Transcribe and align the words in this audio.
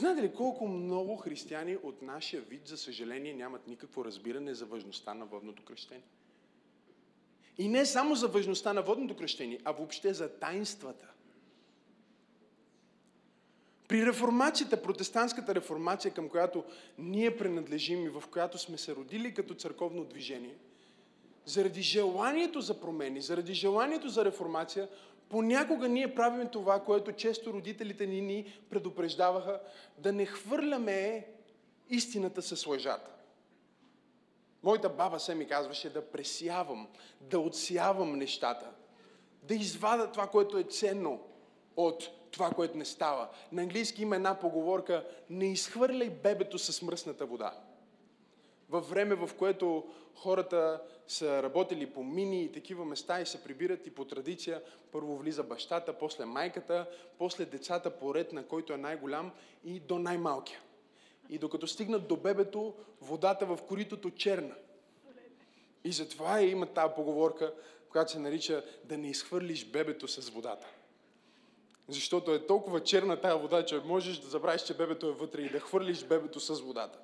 Знаете 0.00 0.22
ли 0.22 0.32
колко 0.32 0.68
много 0.68 1.16
християни 1.16 1.76
от 1.82 2.02
нашия 2.02 2.42
вид, 2.42 2.68
за 2.68 2.76
съжаление, 2.76 3.34
нямат 3.34 3.66
никакво 3.66 4.04
разбиране 4.04 4.54
за 4.54 4.66
важността 4.66 5.14
на 5.14 5.24
водното 5.24 5.64
кръщение? 5.64 6.04
И 7.58 7.68
не 7.68 7.86
само 7.86 8.14
за 8.14 8.28
важността 8.28 8.72
на 8.72 8.82
водното 8.82 9.16
кръщение, 9.16 9.60
а 9.64 9.72
въобще 9.72 10.14
за 10.14 10.28
тайнствата. 10.28 11.06
При 13.88 14.06
реформацията, 14.06 14.82
протестантската 14.82 15.54
реформация, 15.54 16.14
към 16.14 16.28
която 16.28 16.64
ние 16.98 17.36
принадлежим 17.36 18.04
и 18.04 18.08
в 18.08 18.22
която 18.30 18.58
сме 18.58 18.78
се 18.78 18.94
родили 18.94 19.34
като 19.34 19.54
църковно 19.54 20.04
движение, 20.04 20.56
заради 21.44 21.82
желанието 21.82 22.60
за 22.60 22.80
промени, 22.80 23.22
заради 23.22 23.54
желанието 23.54 24.08
за 24.08 24.24
реформация, 24.24 24.88
понякога 25.30 25.88
ние 25.88 26.14
правим 26.14 26.48
това, 26.48 26.80
което 26.80 27.12
често 27.12 27.52
родителите 27.52 28.06
ни 28.06 28.20
ни 28.20 28.60
предупреждаваха, 28.70 29.60
да 29.98 30.12
не 30.12 30.26
хвърляме 30.26 31.26
истината 31.90 32.42
с 32.42 32.66
лъжата. 32.66 33.10
Моята 34.62 34.88
баба 34.88 35.20
се 35.20 35.34
ми 35.34 35.46
казваше 35.46 35.92
да 35.92 36.10
пресявам, 36.10 36.88
да 37.20 37.38
отсявам 37.38 38.18
нещата, 38.18 38.70
да 39.42 39.54
извада 39.54 40.12
това, 40.12 40.26
което 40.26 40.58
е 40.58 40.62
ценно 40.62 41.20
от 41.76 42.10
това, 42.30 42.50
което 42.50 42.78
не 42.78 42.84
става. 42.84 43.28
На 43.52 43.62
английски 43.62 44.02
има 44.02 44.16
една 44.16 44.38
поговорка 44.38 45.06
не 45.30 45.52
изхвърляй 45.52 46.10
бебето 46.10 46.58
с 46.58 46.82
мръсната 46.82 47.26
вода. 47.26 47.54
Във 48.70 48.90
време, 48.90 49.14
в 49.14 49.30
което 49.38 49.84
хората 50.14 50.82
са 51.06 51.42
работили 51.42 51.92
по 51.92 52.02
мини 52.02 52.44
и 52.44 52.52
такива 52.52 52.84
места 52.84 53.20
и 53.20 53.26
се 53.26 53.44
прибират 53.44 53.86
и 53.86 53.90
по 53.90 54.04
традиция, 54.04 54.62
първо 54.92 55.16
влиза 55.16 55.42
бащата, 55.42 55.98
после 55.98 56.24
майката, 56.24 56.86
после 57.18 57.44
децата 57.44 57.90
по 57.90 58.14
ред 58.14 58.32
на 58.32 58.46
който 58.46 58.72
е 58.72 58.76
най-голям 58.76 59.32
и 59.64 59.80
до 59.80 59.98
най-малкия. 59.98 60.60
И 61.28 61.38
докато 61.38 61.66
стигнат 61.66 62.08
до 62.08 62.16
бебето, 62.16 62.74
водата 63.00 63.46
в 63.46 63.58
коритото 63.68 64.10
черна. 64.10 64.54
И 65.84 65.92
затова 65.92 66.40
има 66.40 66.66
тази 66.66 66.94
поговорка, 66.94 67.54
която 67.88 68.12
се 68.12 68.18
нарича 68.18 68.64
да 68.84 68.98
не 68.98 69.10
изхвърлиш 69.10 69.66
бебето 69.66 70.08
с 70.08 70.30
водата. 70.30 70.66
Защото 71.88 72.34
е 72.34 72.46
толкова 72.46 72.82
черна 72.82 73.20
тая 73.20 73.38
вода, 73.38 73.64
че 73.64 73.80
можеш 73.84 74.18
да 74.18 74.28
забравиш, 74.28 74.62
че 74.62 74.76
бебето 74.76 75.08
е 75.08 75.12
вътре 75.12 75.42
и 75.42 75.50
да 75.50 75.60
хвърлиш 75.60 76.04
бебето 76.04 76.40
с 76.40 76.60
водата. 76.60 76.98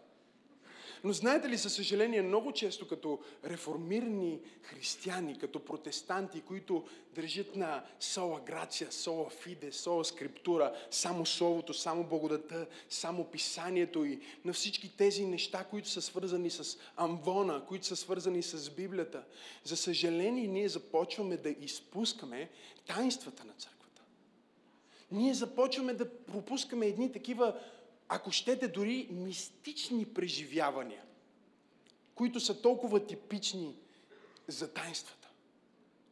Но 1.06 1.12
знаете 1.12 1.48
ли, 1.48 1.58
със 1.58 1.74
съжаление, 1.74 2.22
много 2.22 2.52
често 2.52 2.88
като 2.88 3.18
реформирани 3.44 4.40
християни, 4.62 5.38
като 5.38 5.64
протестанти, 5.64 6.40
които 6.40 6.84
държат 7.14 7.56
на 7.56 7.84
сола 8.00 8.40
грация, 8.40 8.92
сола 8.92 9.30
фиде, 9.30 9.72
сола 9.72 10.04
скриптура, 10.04 10.72
само 10.90 11.26
Словото, 11.26 11.74
само 11.74 12.04
благодата, 12.04 12.66
само 12.90 13.24
писанието 13.24 14.04
и 14.04 14.20
на 14.44 14.52
всички 14.52 14.96
тези 14.96 15.26
неща, 15.26 15.64
които 15.64 15.88
са 15.88 16.02
свързани 16.02 16.50
с 16.50 16.78
амвона, 16.96 17.64
които 17.68 17.86
са 17.86 17.96
свързани 17.96 18.42
с 18.42 18.70
Библията, 18.70 19.24
за 19.64 19.76
съжаление 19.76 20.46
ние 20.46 20.68
започваме 20.68 21.36
да 21.36 21.50
изпускаме 21.50 22.50
таинствата 22.86 23.44
на 23.44 23.52
църква 23.52 23.76
ние 25.12 25.34
започваме 25.34 25.92
да 25.92 26.10
пропускаме 26.10 26.86
едни 26.86 27.12
такива, 27.12 27.54
ако 28.08 28.30
щете, 28.30 28.68
дори 28.68 29.08
мистични 29.10 30.04
преживявания, 30.04 31.02
които 32.14 32.40
са 32.40 32.62
толкова 32.62 33.06
типични 33.06 33.76
за 34.48 34.72
тайнствата, 34.72 35.28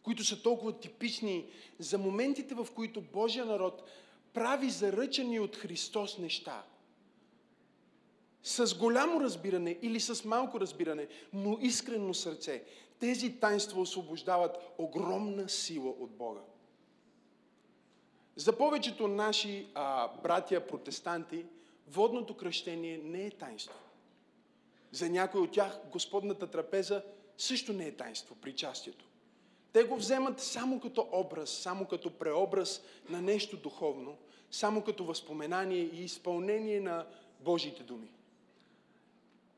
които 0.03 0.25
са 0.25 0.43
толкова 0.43 0.81
типични 0.81 1.47
за 1.79 1.99
моментите, 1.99 2.55
в 2.55 2.69
които 2.75 3.01
Божия 3.01 3.45
народ 3.45 3.91
прави 4.33 4.71
заръчани 4.71 5.41
от 5.41 5.57
Христос 5.57 6.19
неща. 6.19 6.65
С 8.43 8.79
голямо 8.79 9.21
разбиране 9.21 9.79
или 9.83 10.01
с 10.01 10.25
малко 10.25 10.61
разбиране, 10.61 11.09
но 11.33 11.59
искрено 11.61 12.15
сърце. 12.15 12.65
Тези 12.99 13.41
тайнства 13.41 13.81
освобождават 13.81 14.57
огромна 14.79 15.49
сила 15.49 15.91
от 15.91 16.11
Бога. 16.11 16.41
За 18.37 18.59
повечето 18.59 19.09
наши 19.09 19.67
а, 19.75 20.09
братия 20.23 20.67
протестанти, 20.67 21.45
водното 21.89 22.37
кръщение 22.37 22.99
не 22.99 23.27
е 23.27 23.31
таинство. 23.31 23.79
За 24.93 25.09
някои 25.09 25.41
от 25.41 25.53
тях 25.53 25.81
Господната 25.93 26.47
трапеза 26.47 27.03
също 27.39 27.73
не 27.73 27.87
е 27.87 27.97
таинство, 27.97 28.35
причастието. 28.35 29.05
Те 29.73 29.85
го 29.85 29.97
вземат 29.97 30.41
само 30.41 30.81
като 30.81 31.09
образ, 31.13 31.51
само 31.51 31.87
като 31.87 32.11
преобраз 32.11 32.83
на 33.09 33.23
нещо 33.23 33.57
духовно, 33.57 34.17
само 34.51 34.85
като 34.85 35.05
възпоменание 35.05 35.79
и 35.79 36.05
изпълнение 36.05 36.81
на 36.81 37.07
Божиите 37.41 37.83
думи. 37.83 38.13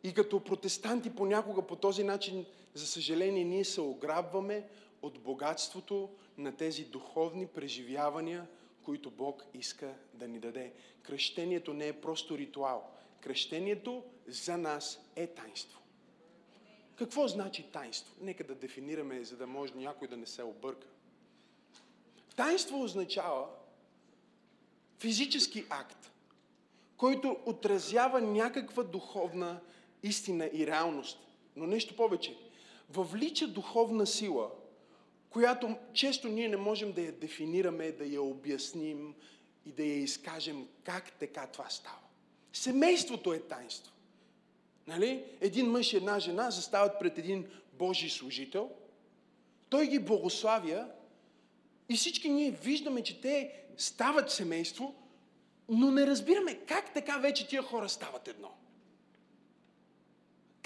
И 0.02 0.14
като 0.14 0.44
протестанти 0.44 1.14
понякога 1.14 1.62
по 1.62 1.76
този 1.76 2.04
начин, 2.04 2.46
за 2.74 2.86
съжаление, 2.86 3.44
ние 3.44 3.64
се 3.64 3.80
ограбваме 3.80 4.68
от 5.02 5.18
богатството 5.18 6.10
на 6.38 6.56
тези 6.56 6.84
духовни 6.84 7.46
преживявания, 7.46 8.46
които 8.86 9.10
Бог 9.10 9.44
иска 9.54 9.94
да 10.14 10.28
ни 10.28 10.38
даде. 10.38 10.72
Кръщението 11.02 11.74
не 11.74 11.88
е 11.88 12.00
просто 12.00 12.38
ритуал. 12.38 12.90
Кръщението 13.20 14.04
за 14.26 14.56
нас 14.56 15.00
е 15.16 15.26
таинство. 15.26 15.80
Какво 16.96 17.28
значи 17.28 17.62
таинство? 17.72 18.14
Нека 18.20 18.44
да 18.44 18.54
дефинираме, 18.54 19.24
за 19.24 19.36
да 19.36 19.46
може 19.46 19.74
някой 19.74 20.08
да 20.08 20.16
не 20.16 20.26
се 20.26 20.42
обърка. 20.42 20.86
Таинство 22.36 22.82
означава 22.82 23.48
физически 24.98 25.64
акт, 25.70 26.10
който 26.96 27.36
отразява 27.46 28.20
някаква 28.20 28.82
духовна 28.82 29.60
истина 30.02 30.50
и 30.52 30.66
реалност. 30.66 31.18
Но 31.56 31.66
нещо 31.66 31.96
повече. 31.96 32.36
Въвлича 32.90 33.48
духовна 33.48 34.06
сила– 34.06 34.50
която 35.30 35.76
често 35.92 36.28
ние 36.28 36.48
не 36.48 36.56
можем 36.56 36.92
да 36.92 37.02
я 37.02 37.12
дефинираме, 37.12 37.92
да 37.92 38.04
я 38.04 38.22
обясним 38.22 39.14
и 39.66 39.72
да 39.72 39.82
я 39.82 39.98
изкажем 39.98 40.68
как 40.84 41.12
така 41.12 41.46
това 41.46 41.70
става. 41.70 41.98
Семейството 42.52 43.32
е 43.32 43.38
таинство. 43.38 43.92
Нали? 44.86 45.24
Един 45.40 45.70
мъж 45.70 45.92
и 45.92 45.96
една 45.96 46.18
жена 46.18 46.50
застават 46.50 46.98
пред 47.00 47.18
един 47.18 47.46
Божий 47.72 48.10
служител, 48.10 48.70
той 49.68 49.86
ги 49.86 49.98
благославя 49.98 50.88
и 51.88 51.96
всички 51.96 52.28
ние 52.28 52.50
виждаме, 52.50 53.02
че 53.02 53.20
те 53.20 53.52
стават 53.76 54.30
семейство, 54.30 54.94
но 55.68 55.90
не 55.90 56.06
разбираме 56.06 56.54
как 56.54 56.94
така 56.94 57.18
вече 57.18 57.48
тия 57.48 57.62
хора 57.62 57.88
стават 57.88 58.28
едно. 58.28 58.50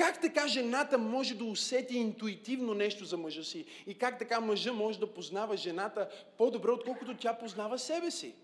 Как 0.00 0.21
така 0.21 0.49
жената 0.49 0.99
може 0.99 1.34
да 1.34 1.44
усети 1.44 1.97
интуитивно 1.97 2.75
нещо 2.75 3.05
за 3.05 3.16
мъжа 3.16 3.44
си? 3.44 3.65
И 3.87 3.94
как 3.94 4.19
така 4.19 4.41
мъжа 4.41 4.72
може 4.72 5.00
да 5.00 5.15
познава 5.15 5.56
жената 5.56 6.09
по-добре, 6.38 6.71
отколкото 6.71 7.16
тя 7.16 7.38
познава 7.38 7.78
себе 7.78 8.11
си? 8.11 8.34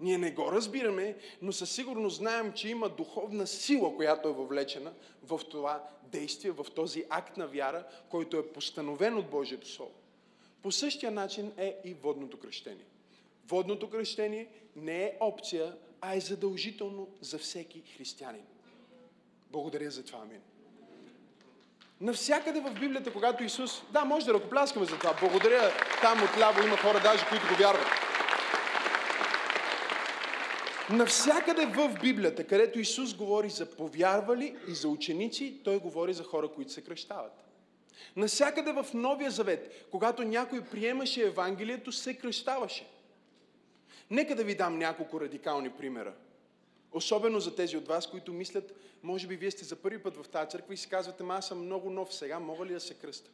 Ние 0.00 0.18
не 0.18 0.30
го 0.30 0.52
разбираме, 0.52 1.16
но 1.42 1.52
със 1.52 1.70
сигурност 1.70 2.16
знаем, 2.16 2.52
че 2.52 2.68
има 2.68 2.88
духовна 2.88 3.46
сила, 3.46 3.96
която 3.96 4.28
е 4.28 4.32
въвлечена 4.32 4.92
в 5.22 5.40
това 5.50 5.88
действие, 6.02 6.50
в 6.50 6.66
този 6.74 7.04
акт 7.10 7.36
на 7.36 7.46
вяра, 7.46 7.84
който 8.08 8.36
е 8.36 8.52
постановен 8.52 9.16
от 9.16 9.30
Божието 9.30 9.68
Слово. 9.68 9.94
По 10.62 10.72
същия 10.72 11.10
начин 11.10 11.52
е 11.56 11.76
и 11.84 11.94
водното 11.94 12.38
кръщение. 12.38 12.86
Водното 13.48 13.90
кръщение 13.90 14.48
не 14.76 15.04
е 15.04 15.16
опция, 15.20 15.76
а 16.00 16.16
е 16.16 16.20
задължително 16.20 17.08
за 17.20 17.38
всеки 17.38 17.82
християнин. 17.96 18.44
Благодаря 19.54 19.90
за 19.90 20.04
това, 20.04 20.18
амин. 20.18 20.40
Навсякъде 22.00 22.60
в 22.60 22.74
Библията, 22.80 23.12
когато 23.12 23.44
Исус... 23.44 23.82
Да, 23.92 24.04
може 24.04 24.26
да 24.26 24.34
ръкопляскаме 24.34 24.86
за 24.86 24.98
това. 24.98 25.16
Благодаря. 25.20 25.70
Там 26.00 26.22
отляво 26.22 26.66
има 26.66 26.76
хора 26.76 27.00
даже, 27.02 27.26
които 27.28 27.44
го 27.48 27.54
вярват. 27.54 27.86
Навсякъде 30.90 31.66
в 31.66 31.96
Библията, 32.02 32.46
където 32.46 32.78
Исус 32.78 33.14
говори 33.14 33.50
за 33.50 33.70
повярвали 33.70 34.56
и 34.68 34.74
за 34.74 34.88
ученици, 34.88 35.60
Той 35.64 35.78
говори 35.78 36.14
за 36.14 36.24
хора, 36.24 36.48
които 36.48 36.72
се 36.72 36.84
кръщават. 36.84 37.44
Насякъде 38.16 38.72
в 38.72 38.86
Новия 38.94 39.30
Завет, 39.30 39.86
когато 39.90 40.22
някой 40.22 40.64
приемаше 40.64 41.26
Евангелието, 41.26 41.92
се 41.92 42.14
кръщаваше. 42.14 42.86
Нека 44.10 44.34
да 44.34 44.44
ви 44.44 44.54
дам 44.54 44.78
няколко 44.78 45.20
радикални 45.20 45.70
примера. 45.70 46.12
Особено 46.94 47.40
за 47.40 47.54
тези 47.54 47.76
от 47.76 47.88
вас, 47.88 48.10
които 48.10 48.32
мислят, 48.32 48.74
може 49.02 49.26
би 49.26 49.36
вие 49.36 49.50
сте 49.50 49.64
за 49.64 49.76
първи 49.76 50.02
път 50.02 50.16
в 50.16 50.28
тази 50.28 50.50
църква 50.50 50.74
и 50.74 50.76
си 50.76 50.88
казвате, 50.88 51.24
аз 51.28 51.48
съм 51.48 51.64
много 51.64 51.90
нов 51.90 52.14
сега, 52.14 52.38
мога 52.38 52.66
ли 52.66 52.72
да 52.72 52.80
се 52.80 52.94
кръста? 52.94 53.30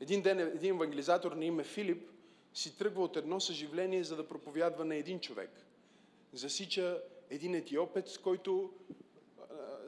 Един 0.00 0.22
ден 0.22 0.38
един 0.38 0.74
евангелизатор 0.74 1.32
на 1.32 1.44
име 1.44 1.64
Филип 1.64 2.10
си 2.54 2.78
тръгва 2.78 3.02
от 3.02 3.16
едно 3.16 3.40
съживление, 3.40 4.04
за 4.04 4.16
да 4.16 4.28
проповядва 4.28 4.84
на 4.84 4.94
един 4.94 5.20
човек. 5.20 5.50
Засича 6.32 7.02
един 7.30 7.54
етиопец, 7.54 8.18
който 8.18 8.72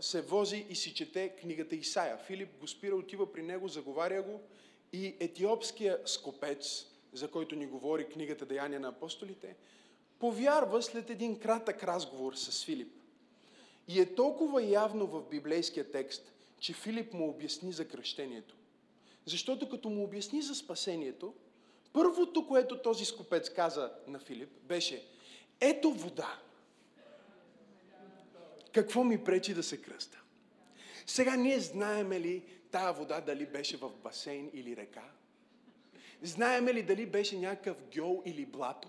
се 0.00 0.22
вози 0.22 0.66
и 0.68 0.74
си 0.74 0.94
чете 0.94 1.28
книгата 1.28 1.76
Исаия. 1.76 2.18
Филип 2.18 2.58
го 2.60 2.66
спира, 2.66 2.96
отива 2.96 3.32
при 3.32 3.42
него, 3.42 3.68
заговаря 3.68 4.22
го 4.22 4.40
и 4.92 5.16
етиопския 5.20 5.98
скопец, 6.04 6.86
за 7.12 7.30
който 7.30 7.56
ни 7.56 7.66
говори 7.66 8.08
книгата 8.08 8.46
Деяния 8.46 8.80
на 8.80 8.88
апостолите, 8.88 9.56
повярва 10.18 10.82
след 10.82 11.10
един 11.10 11.38
кратък 11.38 11.84
разговор 11.84 12.34
с 12.34 12.64
Филип. 12.64 12.92
И 13.88 14.00
е 14.00 14.14
толкова 14.14 14.62
явно 14.62 15.06
в 15.06 15.28
библейския 15.30 15.90
текст, 15.90 16.32
че 16.58 16.72
Филип 16.72 17.12
му 17.12 17.28
обясни 17.28 17.72
за 17.72 17.88
кръщението. 17.88 18.56
Защото 19.26 19.68
като 19.68 19.90
му 19.90 20.04
обясни 20.04 20.42
за 20.42 20.54
спасението, 20.54 21.34
първото, 21.92 22.46
което 22.46 22.82
този 22.82 23.04
скопец 23.04 23.50
каза 23.50 23.92
на 24.06 24.18
Филип, 24.18 24.50
беше 24.62 25.06
ето 25.60 25.90
вода. 25.90 26.38
Какво 28.72 29.04
ми 29.04 29.24
пречи 29.24 29.54
да 29.54 29.62
се 29.62 29.82
кръста? 29.82 30.22
Сега 31.06 31.36
ние 31.36 31.60
знаеме 31.60 32.20
ли 32.20 32.42
тая 32.70 32.92
вода 32.92 33.20
дали 33.20 33.46
беше 33.46 33.76
в 33.76 33.90
басейн 33.90 34.50
или 34.54 34.76
река? 34.76 35.04
Знаеме 36.22 36.74
ли 36.74 36.82
дали 36.82 37.06
беше 37.06 37.38
някакъв 37.38 37.76
гьол 37.96 38.22
или 38.24 38.46
блато? 38.46 38.88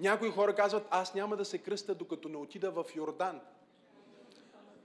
Някои 0.00 0.30
хора 0.30 0.54
казват, 0.54 0.86
аз 0.90 1.14
няма 1.14 1.36
да 1.36 1.44
се 1.44 1.58
кръста, 1.58 1.94
докато 1.94 2.28
не 2.28 2.36
отида 2.36 2.70
в 2.70 2.84
Йордан. 2.96 3.40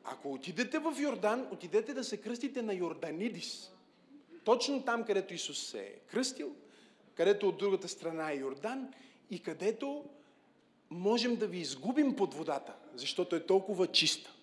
Ако 0.03 0.33
отидете 0.33 0.79
в 0.79 0.95
Йордан, 0.99 1.47
отидете 1.51 1.93
да 1.93 2.03
се 2.03 2.17
кръстите 2.17 2.61
на 2.61 2.73
Йорданидис. 2.73 3.71
Точно 4.43 4.83
там, 4.83 5.03
където 5.03 5.33
Исус 5.33 5.67
се 5.67 5.79
е 5.79 5.99
кръстил, 6.11 6.55
където 7.15 7.49
от 7.49 7.57
другата 7.57 7.87
страна 7.87 8.31
е 8.31 8.37
Йордан 8.37 8.93
и 9.31 9.43
където 9.43 10.05
можем 10.89 11.35
да 11.35 11.47
ви 11.47 11.57
изгубим 11.57 12.15
под 12.15 12.33
водата, 12.33 12.75
защото 12.95 13.35
е 13.35 13.45
толкова 13.45 13.87
чиста. 13.87 14.35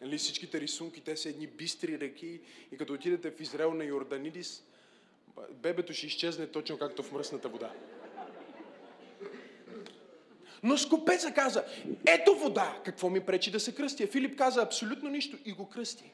Нали, 0.00 0.18
всичките 0.18 0.60
рисунки, 0.60 1.00
те 1.00 1.16
са 1.16 1.28
едни 1.28 1.46
бистри 1.46 2.00
реки 2.00 2.40
и 2.72 2.76
като 2.76 2.92
отидете 2.92 3.30
в 3.30 3.40
Израел 3.40 3.74
на 3.74 3.84
Йорданидис, 3.84 4.64
бебето 5.50 5.92
ще 5.92 6.06
изчезне 6.06 6.46
точно 6.46 6.78
както 6.78 7.02
в 7.02 7.12
мръсната 7.12 7.48
вода. 7.48 7.72
Но 10.62 10.78
скопеца 10.78 11.32
каза, 11.32 11.64
ето 12.06 12.34
вода, 12.34 12.80
какво 12.84 13.10
ми 13.10 13.20
пречи 13.20 13.50
да 13.50 13.60
се 13.60 13.74
кръстя? 13.74 14.06
Филип 14.06 14.38
каза 14.38 14.62
абсолютно 14.62 15.10
нищо 15.10 15.36
и 15.44 15.52
го 15.52 15.68
кръсти. 15.68 16.12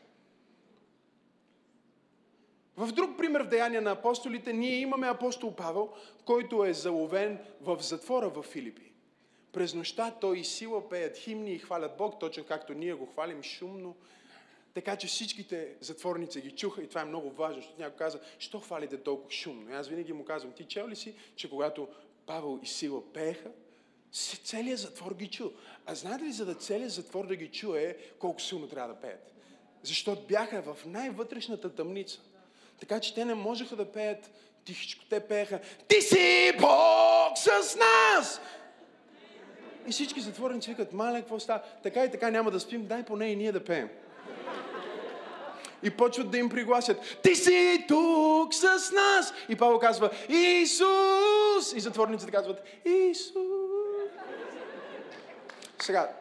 В 2.76 2.92
друг 2.92 3.18
пример 3.18 3.42
в 3.42 3.48
Деяния 3.48 3.82
на 3.82 3.90
апостолите, 3.90 4.52
ние 4.52 4.76
имаме 4.76 5.08
апостол 5.08 5.54
Павел, 5.54 5.92
който 6.24 6.64
е 6.64 6.72
заловен 6.72 7.38
в 7.60 7.78
затвора 7.80 8.28
в 8.28 8.42
Филипи. 8.42 8.92
През 9.52 9.74
нощта 9.74 10.10
той 10.20 10.38
и 10.38 10.44
сила 10.44 10.88
пеят 10.88 11.16
химни 11.16 11.52
и 11.52 11.58
хвалят 11.58 11.96
Бог, 11.98 12.20
точно 12.20 12.44
както 12.44 12.74
ние 12.74 12.94
го 12.94 13.06
хвалим 13.06 13.42
шумно. 13.42 13.96
Така 14.74 14.96
че 14.96 15.06
всичките 15.06 15.68
затворници 15.80 16.40
ги 16.40 16.50
чуха 16.50 16.82
и 16.82 16.88
това 16.88 17.00
е 17.00 17.04
много 17.04 17.30
важно, 17.30 17.62
защото 17.62 17.80
някой 17.80 17.96
каза, 17.96 18.20
що 18.38 18.60
хвалите 18.60 18.96
толкова 18.96 19.30
шумно? 19.30 19.70
И 19.70 19.74
аз 19.74 19.88
винаги 19.88 20.12
му 20.12 20.24
казвам, 20.24 20.52
ти 20.52 20.64
чел 20.64 20.88
ли 20.88 20.96
си, 20.96 21.14
че 21.36 21.50
когато 21.50 21.88
Павел 22.26 22.60
и 22.62 22.66
Сила 22.66 23.12
пееха, 23.12 23.50
целият 24.44 24.80
затвор 24.80 25.14
ги 25.14 25.28
чу. 25.28 25.50
А 25.86 25.94
знаете 25.94 26.24
ли, 26.24 26.32
за 26.32 26.44
да 26.44 26.54
целият 26.54 26.92
затвор 26.92 27.26
да 27.26 27.36
ги 27.36 27.48
чуе, 27.48 27.96
колко 28.18 28.40
силно 28.40 28.68
трябва 28.68 28.94
да 28.94 29.00
пеят? 29.00 29.32
Защото 29.82 30.22
бяха 30.22 30.62
в 30.62 30.86
най-вътрешната 30.86 31.74
тъмница. 31.74 32.20
Така 32.80 33.00
че 33.00 33.14
те 33.14 33.24
не 33.24 33.34
можеха 33.34 33.76
да 33.76 33.92
пеят 33.92 34.30
тихичко. 34.64 35.04
Те 35.10 35.20
пееха 35.20 35.60
Ти 35.88 36.00
си 36.00 36.52
Бог 36.60 37.38
с 37.38 37.76
нас! 37.76 38.40
И 39.86 39.90
всички 39.90 40.20
затворници 40.20 40.70
викат, 40.70 40.92
мале, 40.92 41.20
какво 41.20 41.40
става? 41.40 41.62
Така 41.82 42.04
и 42.04 42.10
така 42.10 42.30
няма 42.30 42.50
да 42.50 42.60
спим, 42.60 42.86
дай 42.86 43.04
поне 43.04 43.26
и 43.26 43.36
ние 43.36 43.52
да 43.52 43.64
пеем. 43.64 43.90
И 45.82 45.90
почват 45.90 46.30
да 46.30 46.38
им 46.38 46.48
пригласят. 46.48 47.18
Ти 47.22 47.34
си 47.34 47.84
тук 47.88 48.54
с 48.54 48.92
нас! 48.92 49.34
И 49.48 49.56
Павел 49.56 49.78
казва, 49.78 50.10
Исус! 50.28 51.72
И 51.76 51.80
затворниците 51.80 52.32
казват, 52.32 52.62
Исус! 52.84 53.36
Сега, 55.82 56.12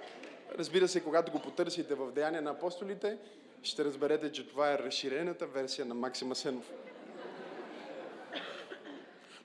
разбира 0.58 0.88
се, 0.88 1.04
когато 1.04 1.32
го 1.32 1.40
потърсите 1.40 1.96
в 1.96 2.12
Деяния 2.12 2.42
на 2.42 2.50
апостолите, 2.50 3.18
ще 3.64 3.86
разберете, 3.86 4.32
че 4.32 4.48
това 4.48 4.74
е 4.74 4.78
разширената 4.78 5.48
версия 5.48 5.86
на 5.86 5.96
Максима 5.96 6.36
Сенов. 6.36 6.72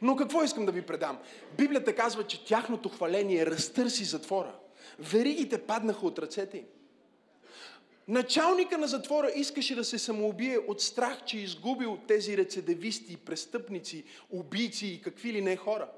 Но 0.02 0.16
какво 0.16 0.42
искам 0.42 0.66
да 0.66 0.72
ви 0.72 0.82
предам? 0.82 1.18
Библията 1.56 1.94
казва, 1.94 2.26
че 2.26 2.44
тяхното 2.44 2.88
хваление 2.88 3.46
разтърси 3.46 4.04
затвора. 4.04 4.54
Веригите 4.98 5.58
паднаха 5.58 6.06
от 6.06 6.18
ръцете 6.18 6.58
им. 6.58 6.64
Началника 8.08 8.78
на 8.78 8.86
затвора 8.86 9.30
искаше 9.36 9.74
да 9.74 9.84
се 9.84 9.98
самоубие 9.98 10.58
от 10.58 10.80
страх, 10.80 11.24
че 11.24 11.36
е 11.36 11.40
изгубил 11.40 11.98
тези 12.08 12.36
рецидивисти, 12.36 13.16
престъпници, 13.16 14.04
убийци 14.30 14.86
и 14.86 15.02
какви 15.02 15.32
ли 15.32 15.42
не 15.42 15.56
хора. 15.56 15.88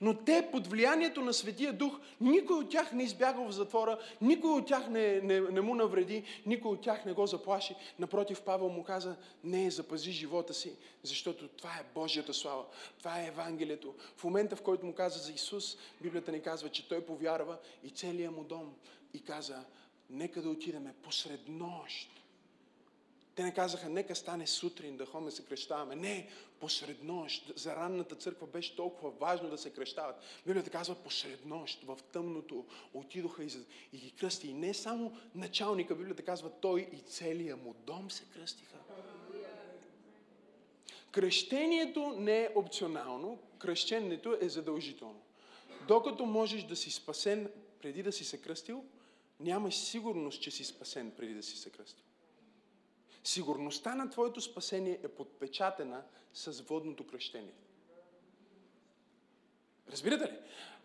Но 0.00 0.14
те 0.14 0.48
под 0.52 0.66
влиянието 0.66 1.20
на 1.20 1.32
Светия 1.32 1.72
Дух, 1.72 2.00
никой 2.20 2.56
от 2.56 2.70
тях 2.70 2.92
не 2.92 3.02
избяга 3.02 3.48
в 3.48 3.52
затвора, 3.52 3.98
никой 4.20 4.50
от 4.50 4.66
тях 4.66 4.88
не, 4.88 5.20
не, 5.20 5.40
не 5.40 5.60
му 5.60 5.74
навреди, 5.74 6.24
никой 6.46 6.70
от 6.70 6.80
тях 6.80 7.04
не 7.04 7.12
го 7.12 7.26
заплаши. 7.26 7.74
Напротив, 7.98 8.40
Павел 8.40 8.68
му 8.68 8.84
каза, 8.84 9.16
не, 9.44 9.70
запази 9.70 10.12
живота 10.12 10.54
си, 10.54 10.72
защото 11.02 11.48
това 11.48 11.70
е 11.70 11.86
Божията 11.94 12.34
слава, 12.34 12.64
това 12.98 13.20
е 13.20 13.26
Евангелието. 13.26 13.94
В 14.16 14.24
момента, 14.24 14.56
в 14.56 14.62
който 14.62 14.86
му 14.86 14.94
каза 14.94 15.18
за 15.18 15.32
Исус, 15.32 15.76
Библията 16.00 16.32
ни 16.32 16.42
казва, 16.42 16.68
че 16.68 16.88
той 16.88 17.00
повярва 17.00 17.56
и 17.84 17.90
целият 17.90 18.36
му 18.36 18.44
дом 18.44 18.74
и 19.14 19.22
каза, 19.24 19.64
нека 20.10 20.42
да 20.42 20.50
отидеме 20.50 20.94
посред 21.02 21.48
нощ 21.48 22.16
те 23.36 23.42
не 23.42 23.54
казаха, 23.54 23.88
нека 23.88 24.14
стане 24.14 24.46
сутрин 24.46 24.96
да 24.96 25.06
ходим 25.06 25.30
се 25.30 25.44
кръщаваме. 25.44 25.96
Не, 25.96 26.28
посред 26.60 27.02
нощ. 27.02 27.52
За 27.56 27.76
ранната 27.76 28.14
църква 28.14 28.46
беше 28.46 28.76
толкова 28.76 29.10
важно 29.10 29.50
да 29.50 29.58
се 29.58 29.70
кръщават. 29.70 30.16
Библията 30.46 30.70
казва, 30.70 30.94
посред 30.94 31.46
нощ, 31.46 31.82
в 31.82 31.98
тъмното, 32.12 32.64
отидоха 32.94 33.44
и, 33.44 33.50
и 33.92 33.98
ги 33.98 34.10
кръсти. 34.10 34.48
И 34.48 34.54
не 34.54 34.74
само 34.74 35.16
началника, 35.34 35.94
Библията 35.94 36.22
казва, 36.22 36.50
той 36.60 36.88
и 36.92 36.98
целия 36.98 37.56
му 37.56 37.74
дом 37.86 38.10
се 38.10 38.24
кръстиха. 38.34 38.76
Кръщението 41.10 42.14
не 42.18 42.42
е 42.42 42.50
опционално, 42.54 43.38
кръщението 43.58 44.38
е 44.40 44.48
задължително. 44.48 45.20
Докато 45.88 46.26
можеш 46.26 46.62
да 46.62 46.76
си 46.76 46.90
спасен 46.90 47.50
преди 47.82 48.02
да 48.02 48.12
си 48.12 48.24
се 48.24 48.42
кръстил, 48.42 48.84
нямаш 49.40 49.76
сигурност, 49.76 50.42
че 50.42 50.50
си 50.50 50.64
спасен 50.64 51.10
преди 51.16 51.34
да 51.34 51.42
си 51.42 51.56
се 51.56 51.70
кръстил. 51.70 52.04
Сигурността 53.24 53.94
на 53.94 54.10
твоето 54.10 54.40
спасение 54.40 55.00
е 55.02 55.08
подпечатена 55.08 56.02
с 56.34 56.60
водното 56.60 57.06
кръщение. 57.06 57.54
Разбирате 59.88 60.32
ли? 60.32 60.38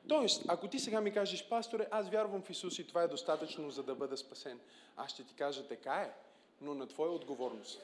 Тоест, 0.08 0.46
ако 0.48 0.68
ти 0.68 0.80
сега 0.80 1.02
ми 1.02 1.14
кажеш, 1.14 1.50
пасторе, 1.50 1.88
аз 1.92 2.10
вярвам 2.10 2.42
в 2.42 2.50
Исус 2.50 2.80
и 2.80 2.88
това 2.88 3.04
е 3.04 3.08
достатъчно, 3.08 3.72
за 3.72 3.84
да 3.84 3.96
бъда 3.96 4.18
спасен, 4.18 4.60
аз 4.98 5.12
ще 5.12 5.24
ти 5.24 5.34
кажа, 5.36 5.68
така 5.68 5.94
е, 5.94 6.14
но 6.62 6.74
на 6.74 6.88
твоя 6.88 7.12
отговорност. 7.12 7.82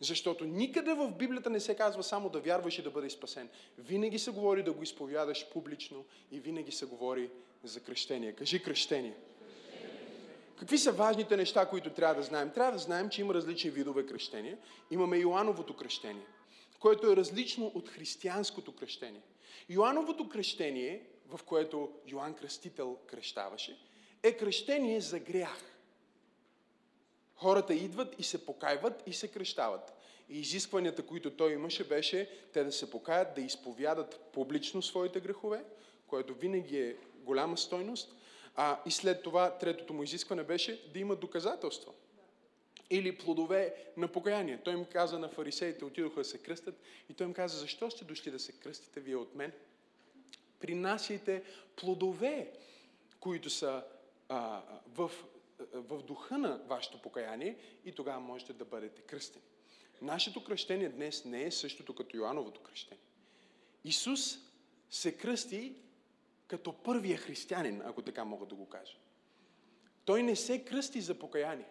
Защото 0.00 0.44
никъде 0.44 0.94
в 0.94 1.10
Библията 1.10 1.50
не 1.50 1.60
се 1.60 1.76
казва 1.76 2.02
само 2.02 2.28
да 2.28 2.40
вярваш 2.40 2.78
и 2.78 2.82
да 2.82 2.90
бъдеш 2.90 3.12
спасен. 3.12 3.48
Винаги 3.78 4.18
се 4.18 4.30
говори 4.30 4.62
да 4.62 4.72
го 4.72 4.82
изповядаш 4.82 5.48
публично 5.52 6.04
и 6.32 6.40
винаги 6.40 6.72
се 6.72 6.86
говори 6.86 7.30
за 7.64 7.80
кръщение. 7.80 8.32
Кажи 8.32 8.62
кръщение. 8.62 9.14
Какви 10.58 10.78
са 10.78 10.92
важните 10.92 11.36
неща, 11.36 11.66
които 11.66 11.90
трябва 11.90 12.14
да 12.14 12.22
знаем? 12.22 12.50
Трябва 12.50 12.72
да 12.72 12.78
знаем, 12.78 13.08
че 13.08 13.20
има 13.20 13.34
различни 13.34 13.70
видове 13.70 14.06
кръщения. 14.06 14.58
Имаме 14.90 15.16
Йоановото 15.16 15.76
кръщение, 15.76 16.26
което 16.80 17.12
е 17.12 17.16
различно 17.16 17.66
от 17.74 17.88
християнското 17.88 18.72
кръщение. 18.72 19.20
Йоановото 19.68 20.28
кръщение, 20.28 21.02
в 21.28 21.40
което 21.44 21.90
Йоанн 22.06 22.34
Кръстител 22.34 22.96
кръщаваше, 23.06 23.78
е 24.22 24.32
кръщение 24.32 25.00
за 25.00 25.18
грях. 25.18 25.77
Хората 27.38 27.74
идват 27.74 28.14
и 28.18 28.22
се 28.22 28.46
покайват 28.46 29.02
и 29.06 29.12
се 29.12 29.28
кръщават. 29.28 29.92
И 30.28 30.40
изискванията, 30.40 31.06
които 31.06 31.30
той 31.30 31.52
имаше, 31.52 31.88
беше 31.88 32.30
те 32.52 32.64
да 32.64 32.72
се 32.72 32.90
покаят, 32.90 33.34
да 33.34 33.40
изповядат 33.40 34.20
публично 34.32 34.82
своите 34.82 35.20
грехове, 35.20 35.64
което 36.06 36.34
винаги 36.34 36.78
е 36.78 36.96
голяма 37.24 37.58
стойност, 37.58 38.14
а, 38.56 38.80
и 38.86 38.90
след 38.90 39.22
това 39.22 39.58
третото 39.58 39.92
му 39.92 40.02
изискване 40.02 40.42
беше 40.42 40.90
да 40.92 40.98
има 40.98 41.16
доказателства. 41.16 41.92
Или 42.90 43.18
плодове 43.18 43.74
на 43.96 44.08
покаяние. 44.08 44.60
Той 44.64 44.72
им 44.72 44.84
каза 44.84 45.18
на 45.18 45.28
фарисеите, 45.28 45.84
отидоха 45.84 46.20
да 46.20 46.24
се 46.24 46.38
кръстят 46.38 46.74
и 47.10 47.14
той 47.14 47.26
им 47.26 47.34
каза, 47.34 47.58
защо 47.58 47.90
сте 47.90 48.04
дошли 48.04 48.30
да 48.30 48.38
се 48.38 48.52
кръстите 48.52 49.00
вие 49.00 49.16
от 49.16 49.34
мен? 49.34 49.52
Принасяйте 50.60 51.42
плодове, 51.76 52.52
които 53.20 53.50
са 53.50 53.84
а, 54.28 54.62
в, 54.94 55.10
в 55.72 56.02
духа 56.02 56.38
на 56.38 56.58
вашето 56.66 57.02
покаяние 57.02 57.56
и 57.84 57.92
тогава 57.92 58.20
можете 58.20 58.52
да 58.52 58.64
бъдете 58.64 59.02
кръстени. 59.02 59.44
Нашето 60.02 60.44
кръщение 60.44 60.88
днес 60.88 61.24
не 61.24 61.44
е 61.44 61.50
същото 61.50 61.94
като 61.94 62.16
Йоановото 62.16 62.60
кръщение. 62.60 63.04
Исус 63.84 64.38
се 64.90 65.16
кръсти 65.16 65.74
като 66.46 66.72
първия 66.72 67.18
християнин, 67.18 67.82
ако 67.84 68.02
така 68.02 68.24
мога 68.24 68.46
да 68.46 68.54
го 68.54 68.68
кажа. 68.68 68.96
Той 70.04 70.22
не 70.22 70.36
се 70.36 70.64
кръсти 70.64 71.00
за 71.00 71.18
покаяние. 71.18 71.68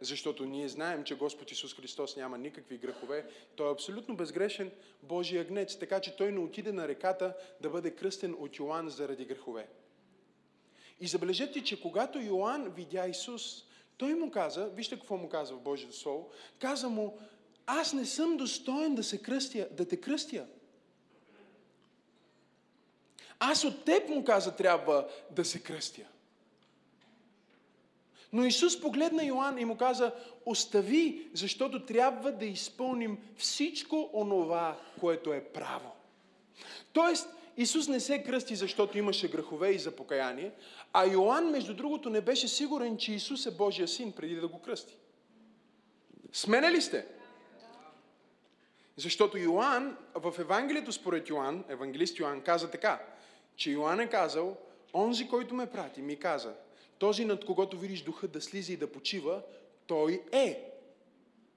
Защото 0.00 0.44
ние 0.44 0.68
знаем, 0.68 1.04
че 1.04 1.16
Господ 1.16 1.50
Исус 1.50 1.74
Христос 1.74 2.16
няма 2.16 2.38
никакви 2.38 2.78
грехове. 2.78 3.26
Той 3.56 3.68
е 3.68 3.72
абсолютно 3.72 4.16
безгрешен 4.16 4.72
Божий 5.02 5.40
агнец, 5.40 5.78
така 5.78 6.00
че 6.00 6.16
той 6.16 6.32
не 6.32 6.38
отиде 6.38 6.72
на 6.72 6.88
реката 6.88 7.36
да 7.60 7.70
бъде 7.70 7.94
кръстен 7.94 8.36
от 8.38 8.58
Йоанн 8.58 8.88
заради 8.88 9.24
грехове. 9.24 9.68
И 11.00 11.06
забележете, 11.06 11.64
че 11.64 11.80
когато 11.80 12.18
Йоанн 12.18 12.68
видя 12.68 13.06
Исус, 13.06 13.64
той 13.96 14.14
му 14.14 14.30
каза, 14.30 14.66
вижте 14.66 14.98
какво 14.98 15.16
му 15.16 15.28
каза 15.28 15.54
в 15.54 15.60
Божието 15.60 15.96
Слово, 15.96 16.30
каза 16.58 16.88
му, 16.88 17.18
аз 17.66 17.92
не 17.92 18.06
съм 18.06 18.36
достоен 18.36 18.94
да 18.94 19.04
се 19.04 19.22
кръстя, 19.22 19.68
да 19.70 19.88
те 19.88 20.00
кръстя. 20.00 20.46
Аз 23.38 23.64
от 23.64 23.84
теб 23.84 24.08
му 24.08 24.24
каза, 24.24 24.56
трябва 24.56 25.08
да 25.30 25.44
се 25.44 25.62
кръстя. 25.62 26.02
Но 28.32 28.44
Исус 28.44 28.80
погледна 28.80 29.24
Йоанн 29.24 29.58
и 29.58 29.64
му 29.64 29.76
каза, 29.76 30.12
остави, 30.46 31.30
защото 31.34 31.86
трябва 31.86 32.32
да 32.32 32.44
изпълним 32.44 33.18
всичко 33.36 34.10
онова, 34.12 34.78
което 35.00 35.32
е 35.32 35.44
право. 35.44 35.92
Тоест, 36.92 37.28
Исус 37.56 37.88
не 37.88 38.00
се 38.00 38.22
кръсти, 38.22 38.56
защото 38.56 38.98
имаше 38.98 39.30
грехове 39.30 39.70
и 39.70 39.78
за 39.78 39.90
покаяние, 39.90 40.52
а 40.92 41.06
Йоанн, 41.06 41.50
между 41.50 41.74
другото, 41.74 42.10
не 42.10 42.20
беше 42.20 42.48
сигурен, 42.48 42.96
че 42.96 43.12
Исус 43.12 43.46
е 43.46 43.50
Божия 43.50 43.88
син, 43.88 44.12
преди 44.12 44.34
да 44.34 44.48
го 44.48 44.62
кръсти. 44.62 44.96
Смене 46.32 46.72
ли 46.72 46.82
сте? 46.82 47.06
Защото 48.96 49.38
Йоанн, 49.38 49.96
в 50.14 50.34
Евангелието 50.38 50.92
според 50.92 51.28
Йоанн, 51.28 51.64
евангелист 51.68 52.18
Йоанн 52.18 52.40
каза 52.40 52.70
така, 52.70 53.02
че 53.56 53.70
Йоанн 53.70 54.00
е 54.00 54.10
казал, 54.10 54.56
онзи, 54.94 55.28
който 55.28 55.54
ме 55.54 55.70
прати, 55.70 56.02
ми 56.02 56.16
каза, 56.16 56.54
този 56.98 57.24
над 57.24 57.44
когото 57.44 57.78
видиш 57.78 58.02
духа 58.02 58.28
да 58.28 58.40
слиза 58.40 58.72
и 58.72 58.76
да 58.76 58.92
почива, 58.92 59.42
той 59.86 60.22
е 60.32 60.72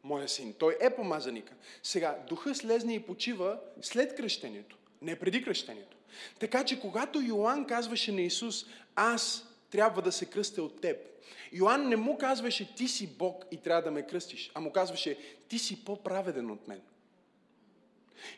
моя 0.03 0.29
син. 0.29 0.53
Той 0.53 0.77
е 0.81 0.95
помазаника. 0.95 1.53
Сега, 1.83 2.17
духа 2.29 2.55
слезне 2.55 2.93
и 2.93 3.03
почива 3.03 3.59
след 3.81 4.15
кръщението, 4.15 4.77
не 5.05 5.19
преди 5.19 5.43
кръщението. 5.43 5.97
Така 6.39 6.65
че, 6.65 6.79
когато 6.79 7.21
Йоанн 7.21 7.65
казваше 7.65 8.11
на 8.11 8.21
Исус, 8.21 8.65
аз 8.95 9.47
трябва 9.71 10.01
да 10.01 10.11
се 10.11 10.25
кръстя 10.25 10.63
от 10.63 10.81
теб, 10.81 10.97
Йоанн 11.51 11.89
не 11.89 11.95
му 11.95 12.17
казваше, 12.17 12.75
ти 12.75 12.87
си 12.87 13.07
Бог 13.07 13.45
и 13.51 13.57
трябва 13.57 13.81
да 13.81 13.91
ме 13.91 14.07
кръстиш, 14.07 14.51
а 14.53 14.59
му 14.59 14.71
казваше, 14.71 15.17
ти 15.47 15.59
си 15.59 15.85
по-праведен 15.85 16.51
от 16.51 16.67
мен. 16.67 16.81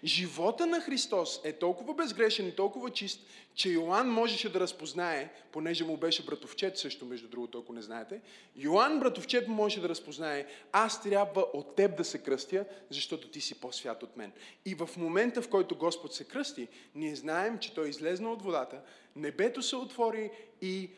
Живота 0.03 0.65
на 0.65 0.81
Христос 0.81 1.41
е 1.43 1.53
толкова 1.53 1.93
безгрешен 1.93 2.47
и 2.47 2.55
толкова 2.55 2.89
чист, 2.89 3.27
че 3.55 3.69
Йоанн 3.69 4.09
можеше 4.09 4.51
да 4.51 4.59
разпознае, 4.59 5.29
понеже 5.51 5.83
му 5.83 5.97
беше 5.97 6.25
братовчет 6.25 6.77
също, 6.77 7.05
между 7.05 7.27
другото, 7.27 7.59
ако 7.59 7.73
не 7.73 7.81
знаете. 7.81 8.21
Йоанн, 8.55 8.99
братовчет, 8.99 9.47
му 9.47 9.55
можеше 9.55 9.81
да 9.81 9.89
разпознае, 9.89 10.45
аз 10.71 11.03
трябва 11.03 11.41
от 11.53 11.75
теб 11.75 11.97
да 11.97 12.03
се 12.03 12.17
кръстя, 12.17 12.65
защото 12.89 13.27
ти 13.27 13.41
си 13.41 13.55
по-свят 13.55 14.03
от 14.03 14.17
мен. 14.17 14.31
И 14.65 14.75
в 14.75 14.89
момента, 14.97 15.41
в 15.41 15.49
който 15.49 15.75
Господ 15.75 16.13
се 16.13 16.23
кръсти, 16.23 16.67
ние 16.95 17.15
знаем, 17.15 17.59
че 17.59 17.73
Той 17.73 17.89
излезна 17.89 18.31
от 18.31 18.41
водата, 18.41 18.81
небето 19.15 19.61
се 19.61 19.75
отвори 19.75 20.31
и 20.61 20.89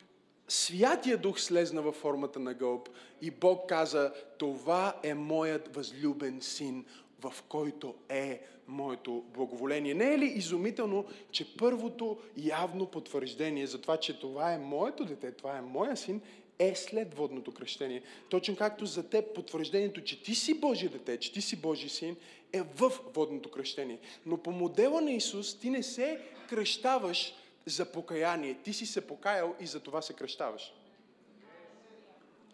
Святия 0.49 1.17
Дух 1.17 1.39
слезна 1.39 1.81
във 1.81 1.95
формата 1.95 2.39
на 2.39 2.53
гълб 2.53 2.89
и 3.21 3.31
Бог 3.31 3.69
каза, 3.69 4.13
това 4.37 4.99
е 5.03 5.13
моят 5.13 5.75
възлюбен 5.75 6.41
син, 6.41 6.85
в 7.21 7.33
който 7.49 7.95
е 8.09 8.41
моето 8.67 9.23
благоволение. 9.33 9.93
Не 9.93 10.13
е 10.13 10.19
ли 10.19 10.25
изумително, 10.25 11.05
че 11.31 11.57
първото 11.57 12.17
явно 12.37 12.85
потвърждение 12.85 13.67
за 13.67 13.81
това, 13.81 13.97
че 13.97 14.19
това 14.19 14.53
е 14.53 14.57
моето 14.57 15.05
дете, 15.05 15.31
това 15.31 15.57
е 15.57 15.61
моя 15.61 15.97
син, 15.97 16.21
е 16.59 16.75
след 16.75 17.13
водното 17.13 17.53
кръщение. 17.53 18.01
Точно 18.29 18.55
както 18.55 18.85
за 18.85 19.09
теб 19.09 19.35
потвърждението, 19.35 20.01
че 20.01 20.23
ти 20.23 20.35
си 20.35 20.59
Божие 20.59 20.89
дете, 20.89 21.17
че 21.17 21.33
ти 21.33 21.41
си 21.41 21.55
Божи 21.55 21.89
син, 21.89 22.15
е 22.53 22.61
в 22.61 22.91
водното 23.13 23.51
кръщение. 23.51 23.99
Но 24.25 24.37
по 24.37 24.51
модела 24.51 25.01
на 25.01 25.11
Исус 25.11 25.59
ти 25.59 25.69
не 25.69 25.83
се 25.83 26.21
кръщаваш 26.49 27.33
за 27.65 27.91
покаяние. 27.91 28.53
Ти 28.63 28.73
си 28.73 28.85
се 28.85 29.07
покаял 29.07 29.55
и 29.59 29.65
за 29.65 29.79
това 29.79 30.01
се 30.01 30.13
кръщаваш. 30.13 30.73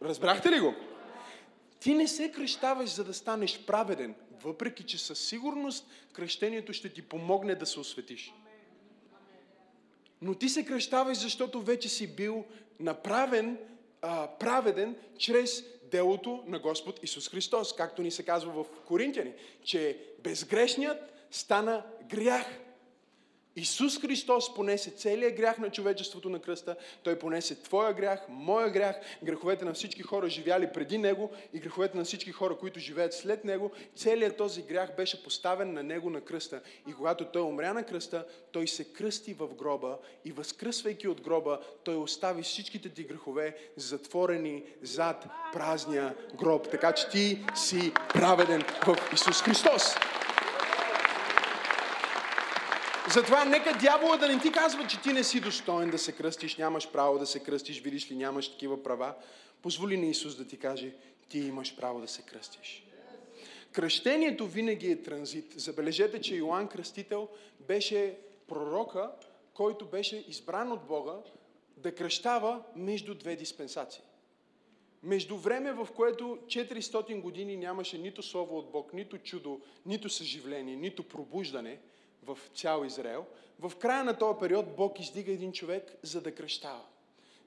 Разбрахте 0.02 0.52
ли 0.52 0.60
го? 0.60 0.74
Ти 1.80 1.94
не 1.94 2.08
се 2.08 2.32
кръщаваш, 2.32 2.90
за 2.90 3.04
да 3.04 3.14
станеш 3.14 3.60
праведен 3.66 4.16
въпреки 4.46 4.84
че 4.84 4.98
със 4.98 5.20
сигурност 5.20 5.88
кръщението 6.14 6.74
ще 6.74 6.90
ти 6.90 7.02
помогне 7.02 7.56
да 7.56 7.66
се 7.66 7.80
осветиш. 7.80 8.34
Но 10.22 10.36
ти 10.36 10.50
се 10.50 10.66
кръщаваш, 10.66 11.18
защото 11.18 11.62
вече 11.62 11.90
си 11.90 12.16
бил 12.16 12.46
направен 12.80 13.58
а, 14.02 14.28
праведен 14.40 14.96
чрез 15.18 15.64
делото 15.92 16.44
на 16.48 16.60
Господ 16.60 17.04
Исус 17.04 17.30
Христос. 17.30 17.76
Както 17.76 18.02
ни 18.02 18.12
се 18.12 18.26
казва 18.26 18.64
в 18.64 18.66
Коринтияни, 18.86 19.34
че 19.64 20.00
безгрешният 20.24 21.28
стана 21.32 21.86
грях 22.10 22.65
Исус 23.58 24.02
Христос 24.02 24.54
понесе 24.54 24.92
целият 24.92 25.36
грях 25.36 25.58
на 25.58 25.70
човечеството 25.70 26.30
на 26.30 26.40
кръста. 26.40 26.76
Той 27.04 27.20
понесе 27.20 27.56
твоя 27.56 27.94
грях, 27.94 28.20
моя 28.30 28.70
грях, 28.70 28.96
греховете 29.24 29.66
на 29.66 29.74
всички 29.74 30.02
хора, 30.02 30.30
живяли 30.30 30.70
преди 30.74 30.98
Него 30.98 31.32
и 31.54 31.60
греховете 31.60 31.98
на 31.98 32.04
всички 32.04 32.32
хора, 32.32 32.58
които 32.58 32.80
живеят 32.80 33.14
след 33.14 33.46
Него. 33.46 33.72
Целият 33.96 34.38
този 34.38 34.62
грях 34.62 34.96
беше 34.96 35.24
поставен 35.24 35.74
на 35.74 35.84
Него 35.84 36.10
на 36.10 36.22
кръста. 36.22 36.62
И 36.88 36.94
когато 36.94 37.26
Той 37.26 37.42
умря 37.42 37.74
на 37.74 37.84
кръста, 37.84 38.26
Той 38.52 38.68
се 38.68 38.84
кръсти 38.84 39.34
в 39.34 39.48
гроба 39.48 39.98
и 40.26 40.32
възкръсвайки 40.32 41.08
от 41.08 41.22
гроба, 41.22 41.60
Той 41.84 41.96
остави 41.96 42.44
всичките 42.44 42.90
ти 42.90 43.04
грехове 43.04 43.56
затворени 43.76 44.64
зад 44.82 45.28
празния 45.54 46.16
гроб. 46.36 46.72
Така 46.72 46.92
че 46.92 47.10
ти 47.10 47.46
си 47.56 47.92
праведен 48.14 48.64
в 48.86 49.14
Исус 49.14 49.42
Христос. 49.42 49.96
Затова 53.14 53.46
нека 53.46 53.78
дявола 53.78 54.18
да 54.18 54.28
не 54.28 54.40
ти 54.40 54.52
казва, 54.52 54.88
че 54.88 55.02
ти 55.02 55.14
не 55.14 55.24
си 55.24 55.40
достоен 55.40 55.90
да 55.90 55.98
се 55.98 56.12
кръстиш, 56.12 56.58
нямаш 56.58 56.92
право 56.92 57.20
да 57.20 57.26
се 57.26 57.40
кръстиш, 57.40 57.82
видиш 57.82 58.12
ли, 58.12 58.16
нямаш 58.16 58.52
такива 58.52 58.84
права. 58.84 59.14
Позволи 59.62 59.98
на 59.98 60.06
Исус 60.06 60.36
да 60.36 60.48
ти 60.48 60.60
каже, 60.60 60.94
ти 61.30 61.40
имаш 61.40 61.76
право 61.76 62.02
да 62.02 62.08
се 62.08 62.22
кръстиш. 62.22 62.84
Кръщението 63.72 64.48
винаги 64.48 64.92
е 64.92 65.04
транзит. 65.04 65.54
Забележете, 65.56 66.22
че 66.22 66.36
Йоанн 66.36 66.68
Кръстител 66.68 67.28
беше 67.60 68.18
пророка, 68.48 69.12
който 69.54 69.86
беше 69.86 70.26
избран 70.28 70.72
от 70.72 70.88
Бога 70.88 71.16
да 71.78 71.96
кръщава 71.96 72.64
между 72.76 73.16
две 73.16 73.36
диспенсации. 73.36 74.04
Между 75.04 75.38
време, 75.38 75.74
в 75.74 75.88
което 75.96 76.24
400 76.46 77.22
години 77.22 77.58
нямаше 77.58 77.98
нито 77.98 78.24
слово 78.24 78.58
от 78.58 78.72
Бог, 78.72 78.94
нито 78.94 79.18
чудо, 79.18 79.62
нито 79.86 80.10
съживление, 80.10 80.76
нито 80.76 81.04
пробуждане– 81.04 81.80
в 82.28 82.38
цял 82.56 82.84
Израел, 82.86 83.26
в 83.60 83.72
края 83.80 84.04
на 84.04 84.18
този 84.18 84.40
период 84.40 84.76
Бог 84.76 85.00
издига 85.00 85.32
един 85.32 85.52
човек, 85.52 85.94
за 86.04 86.22
да 86.22 86.36
кръщава. 86.36 86.82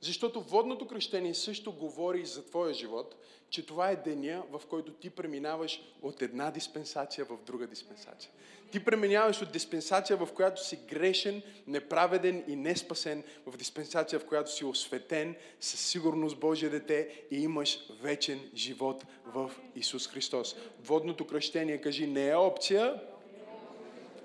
Защото 0.00 0.40
водното 0.40 0.86
кръщение 0.86 1.34
също 1.34 1.72
говори 1.72 2.26
за 2.26 2.46
твоя 2.46 2.74
живот, 2.74 3.16
че 3.50 3.66
това 3.66 3.90
е 3.90 3.96
деня, 3.96 4.42
в 4.50 4.62
който 4.68 4.92
ти 4.92 5.10
преминаваш 5.10 5.82
от 6.02 6.22
една 6.22 6.50
диспенсация 6.50 7.24
в 7.24 7.38
друга 7.46 7.66
диспенсация. 7.66 8.30
Ти 8.72 8.84
преминаваш 8.84 9.42
от 9.42 9.52
диспенсация, 9.52 10.16
в 10.16 10.28
която 10.34 10.64
си 10.64 10.78
грешен, 10.88 11.42
неправеден 11.66 12.44
и 12.48 12.56
неспасен, 12.56 13.22
в 13.46 13.56
диспенсация, 13.56 14.18
в 14.18 14.26
която 14.26 14.52
си 14.52 14.64
осветен, 14.64 15.36
със 15.60 15.80
сигурност 15.80 16.38
Божие 16.38 16.68
дете 16.68 17.26
и 17.30 17.42
имаш 17.42 17.78
вечен 18.02 18.50
живот 18.54 19.04
в 19.26 19.50
Исус 19.74 20.08
Христос. 20.08 20.56
Водното 20.80 21.26
кръщение, 21.26 21.80
кажи, 21.80 22.06
не 22.06 22.28
е 22.28 22.36
опция, 22.36 23.02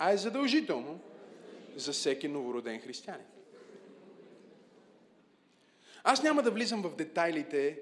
а 0.03 0.11
е 0.11 0.17
задължително 0.17 0.99
за 1.75 1.91
всеки 1.91 2.27
новороден 2.27 2.81
християнин. 2.81 3.25
Аз 6.03 6.23
няма 6.23 6.43
да 6.43 6.51
влизам 6.51 6.81
в 6.81 6.95
детайлите 6.95 7.81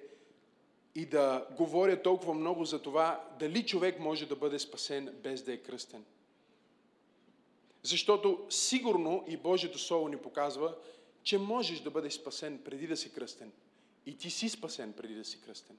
и 0.96 1.06
да 1.06 1.48
говоря 1.58 2.02
толкова 2.02 2.34
много 2.34 2.66
за 2.66 2.82
това 2.82 3.30
дали 3.40 3.66
човек 3.66 4.00
може 4.00 4.26
да 4.26 4.36
бъде 4.36 4.60
спасен 4.60 5.16
без 5.24 5.42
да 5.42 5.54
е 5.54 5.58
кръстен. 5.58 6.06
Защото 7.84 8.46
сигурно 8.50 9.24
и 9.28 9.38
Божието 9.38 9.80
Слово 9.80 10.08
ни 10.08 10.18
показва, 10.18 10.76
че 11.24 11.38
можеш 11.38 11.80
да 11.80 11.92
бъдеш 11.92 12.14
спасен 12.14 12.62
преди 12.66 12.88
да 12.88 12.98
си 12.98 13.14
кръстен. 13.14 13.52
И 14.06 14.18
ти 14.18 14.30
си 14.30 14.50
спасен 14.50 14.94
преди 14.94 15.16
да 15.16 15.26
си 15.26 15.42
кръстен. 15.42 15.78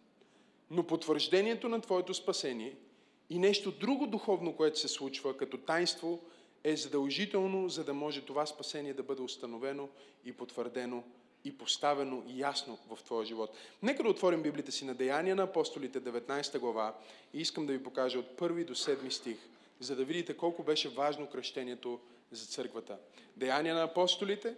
Но 0.71 0.87
потвърждението 0.87 1.69
на 1.69 1.81
твоето 1.81 2.15
спасение– 2.15 2.77
и 3.33 3.39
нещо 3.39 3.71
друго 3.71 4.07
духовно, 4.07 4.57
което 4.57 4.79
се 4.79 4.89
случва 4.89 5.37
като 5.37 5.59
тайнство, 5.59 6.21
е 6.65 6.77
задължително, 6.77 7.69
за 7.69 7.85
да 7.85 7.95
може 7.95 8.21
това 8.21 8.47
спасение 8.47 8.95
да 8.95 9.03
бъде 9.03 9.23
установено 9.23 9.89
и 10.25 10.33
потвърдено 10.33 11.03
и 11.45 11.59
поставено 11.59 12.23
ясно 12.29 12.79
в 12.91 13.03
твоя 13.03 13.27
живот. 13.27 13.57
Нека 13.83 14.03
да 14.03 14.09
отворим 14.09 14.43
Библията 14.43 14.73
си 14.73 14.85
на 14.85 14.95
Деяния 14.95 15.37
на 15.37 15.43
апостолите, 15.43 16.01
19 16.01 16.59
глава, 16.59 16.95
и 17.35 17.41
искам 17.41 17.67
да 17.67 17.73
ви 17.73 17.83
покажа 17.83 18.19
от 18.19 18.27
1 18.37 18.65
до 18.65 18.75
7 18.75 19.11
стих, 19.11 19.37
за 19.81 19.97
да 19.97 20.05
видите 20.05 20.37
колко 20.37 20.62
беше 20.62 20.89
важно 20.89 21.27
кръщението 21.27 22.01
за 22.33 22.47
църквата. 22.47 22.99
Деяния 23.37 23.75
на 23.75 23.83
апостолите, 23.83 24.55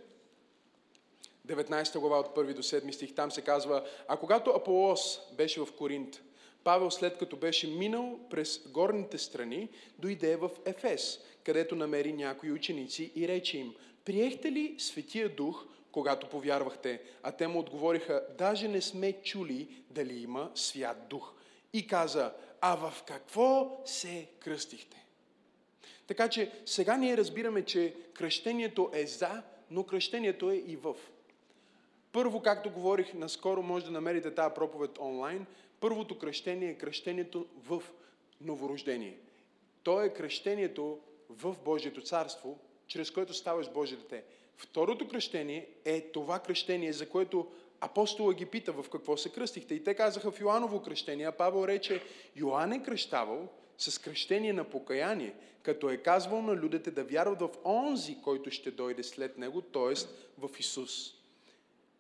19 1.47 1.99
глава 1.99 2.19
от 2.19 2.37
1 2.37 2.55
до 2.55 2.63
7 2.63 2.91
стих, 2.91 3.15
там 3.15 3.31
се 3.31 3.43
казва, 3.43 3.85
а 4.09 4.17
когато 4.17 4.51
Аполос 4.51 5.21
беше 5.37 5.61
в 5.61 5.69
Коринт, 5.79 6.21
Павел, 6.65 6.91
след 6.91 7.19
като 7.19 7.37
беше 7.37 7.67
минал 7.67 8.19
през 8.31 8.69
горните 8.69 9.19
страни, 9.19 9.69
дойде 9.99 10.37
в 10.37 10.51
Ефес, 10.65 11.21
където 11.45 11.77
намери 11.77 12.13
някои 12.13 12.53
ученици 12.53 13.13
и 13.17 13.29
рече 13.29 13.59
им, 13.59 13.75
приехте 14.05 14.53
ли 14.53 14.75
Светия 14.79 15.29
Дух, 15.29 15.67
когато 15.93 16.29
повярвахте? 16.29 17.01
А 17.23 17.33
те 17.33 17.47
му 17.47 17.59
отговориха, 17.59 18.23
даже 18.39 18.69
не 18.69 18.81
сме 18.81 19.13
чули 19.13 19.69
дали 19.91 20.23
има 20.23 20.51
свят 20.55 21.07
дух. 21.11 21.33
И 21.73 21.87
каза, 21.87 22.33
а 22.61 22.77
в 22.77 23.03
какво 23.07 23.83
се 23.85 24.27
кръстихте? 24.39 25.05
Така 26.07 26.29
че 26.29 26.51
сега 26.67 26.97
ние 26.97 27.17
разбираме, 27.17 27.65
че 27.65 27.95
кръщението 28.15 28.91
е 28.93 29.07
за, 29.07 29.43
но 29.71 29.85
кръщението 29.85 30.51
е 30.51 30.57
и 30.57 30.77
в. 30.77 30.95
Първо, 32.13 32.43
както 32.43 32.71
говорих 32.71 33.15
наскоро, 33.15 33.63
може 33.63 33.85
да 33.85 33.91
намерите 33.91 34.35
тази 34.35 34.55
проповед 34.55 34.99
онлайн. 34.99 35.47
Първото 35.85 36.19
кръщение 36.19 36.71
е 36.71 36.79
кръщението 36.79 37.47
в 37.57 37.83
новорождение. 38.41 39.19
То 39.83 40.03
е 40.03 40.15
кръщението 40.15 40.99
в 41.29 41.57
Божието 41.65 42.03
царство, 42.03 42.59
чрез 42.87 43.11
което 43.11 43.35
ставаш 43.35 43.71
Божие 43.71 43.97
дете. 43.97 44.25
Второто 44.57 45.09
кръщение 45.09 45.69
е 45.85 46.01
това 46.01 46.39
кръщение, 46.39 46.93
за 46.93 47.09
което 47.09 47.47
апостола 47.81 48.35
ги 48.35 48.47
пита 48.47 48.73
в 48.73 48.91
какво 48.91 49.17
се 49.17 49.33
кръстихте. 49.33 49.75
И 49.75 49.85
те 49.85 49.95
казаха 49.95 50.31
в 50.31 50.41
Йоаново 50.41 50.83
кръщение, 50.83 51.27
а 51.27 51.33
Павел 51.33 51.67
рече, 51.67 52.03
Йоанн 52.37 52.73
е 52.73 52.83
кръщавал 52.83 53.49
с 53.79 53.99
кръщение 53.99 54.53
на 54.53 54.65
покаяние, 54.65 55.35
като 55.63 55.91
е 55.91 55.97
казвал 55.97 56.43
на 56.43 56.57
людите 56.57 56.91
да 56.91 57.05
вярват 57.05 57.41
в 57.41 57.51
онзи, 57.65 58.17
който 58.23 58.51
ще 58.51 58.71
дойде 58.71 59.03
след 59.03 59.39
него, 59.39 59.63
т.е. 59.63 59.95
в 60.39 60.51
Исус. 60.59 61.15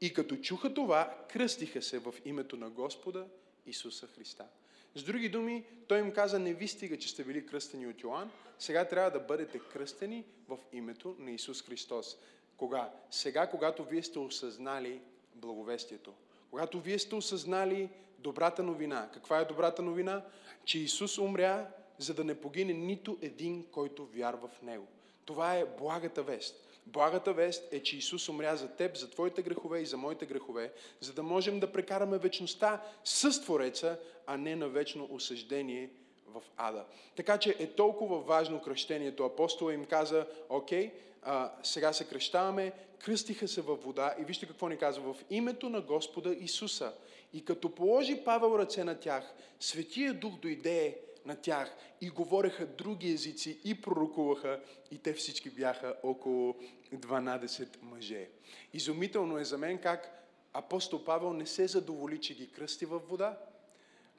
И 0.00 0.12
като 0.12 0.36
чуха 0.36 0.74
това, 0.74 1.16
кръстиха 1.32 1.82
се 1.82 1.98
в 1.98 2.14
името 2.24 2.56
на 2.56 2.70
Господа 2.70 3.26
Исуса 3.66 4.06
Христа. 4.06 4.46
С 4.94 5.02
други 5.02 5.28
думи, 5.28 5.64
той 5.88 5.98
им 5.98 6.12
каза, 6.12 6.38
не 6.38 6.54
ви 6.54 6.68
стига, 6.68 6.98
че 6.98 7.08
сте 7.08 7.24
били 7.24 7.46
кръстени 7.46 7.86
от 7.86 8.02
Йоанн, 8.02 8.30
сега 8.58 8.84
трябва 8.84 9.10
да 9.10 9.20
бъдете 9.20 9.58
кръстени 9.58 10.24
в 10.48 10.58
името 10.72 11.16
на 11.18 11.30
Исус 11.30 11.62
Христос. 11.62 12.16
Кога? 12.56 12.90
Сега, 13.10 13.46
когато 13.46 13.84
вие 13.84 14.02
сте 14.02 14.18
осъзнали 14.18 15.00
благовестието. 15.34 16.14
Когато 16.50 16.80
вие 16.80 16.98
сте 16.98 17.14
осъзнали 17.14 17.88
добрата 18.18 18.62
новина. 18.62 19.10
Каква 19.12 19.40
е 19.40 19.44
добрата 19.44 19.82
новина? 19.82 20.24
Че 20.64 20.78
Исус 20.78 21.18
умря, 21.18 21.70
за 21.98 22.14
да 22.14 22.24
не 22.24 22.40
погине 22.40 22.72
нито 22.72 23.18
един, 23.22 23.64
който 23.64 24.06
вярва 24.06 24.48
в 24.48 24.62
Него. 24.62 24.86
Това 25.24 25.56
е 25.56 25.66
благата 25.78 26.22
вест. 26.22 26.63
Благата 26.86 27.32
вест 27.32 27.72
е, 27.72 27.82
че 27.82 27.96
Исус 27.96 28.28
умря 28.28 28.56
за 28.56 28.68
теб, 28.68 28.96
за 28.96 29.10
твоите 29.10 29.42
грехове 29.42 29.80
и 29.80 29.86
за 29.86 29.96
моите 29.96 30.26
грехове, 30.26 30.72
за 31.00 31.12
да 31.12 31.22
можем 31.22 31.60
да 31.60 31.72
прекараме 31.72 32.18
вечността 32.18 32.82
с 33.04 33.42
Твореца, 33.42 33.98
а 34.26 34.36
не 34.36 34.56
на 34.56 34.68
вечно 34.68 35.08
осъждение 35.10 35.90
в 36.26 36.42
ада. 36.56 36.84
Така 37.16 37.38
че 37.38 37.56
е 37.58 37.66
толкова 37.66 38.20
важно 38.20 38.62
кръщението. 38.62 39.24
Апостола 39.24 39.74
им 39.74 39.84
каза, 39.84 40.26
окей, 40.48 40.92
а, 41.22 41.52
сега 41.62 41.92
се 41.92 42.08
кръщаваме, 42.08 42.72
кръстиха 43.04 43.48
се 43.48 43.60
във 43.60 43.84
вода 43.84 44.14
и 44.20 44.24
вижте 44.24 44.46
какво 44.46 44.68
ни 44.68 44.76
казва, 44.76 45.14
в 45.14 45.24
името 45.30 45.68
на 45.68 45.80
Господа 45.80 46.36
Исуса. 46.40 46.92
И 47.32 47.44
като 47.44 47.74
положи 47.74 48.24
Павел 48.24 48.58
ръце 48.58 48.84
на 48.84 49.00
тях, 49.00 49.34
Светия 49.60 50.14
Дух 50.14 50.34
дойде 50.36 50.98
на 51.26 51.36
тях 51.36 51.76
и 52.00 52.10
говореха 52.10 52.66
други 52.66 53.12
езици 53.12 53.60
и 53.64 53.80
пророкуваха 53.80 54.60
и 54.90 54.98
те 54.98 55.12
всички 55.12 55.50
бяха 55.50 55.94
около 56.02 56.54
12 56.94 57.82
мъже. 57.82 58.28
Изумително 58.72 59.38
е 59.38 59.44
за 59.44 59.58
мен 59.58 59.78
как 59.78 60.28
апостол 60.52 61.04
Павел 61.04 61.32
не 61.32 61.46
се 61.46 61.66
задоволи, 61.66 62.20
че 62.20 62.34
ги 62.34 62.52
кръсти 62.52 62.86
във 62.86 63.08
вода, 63.08 63.38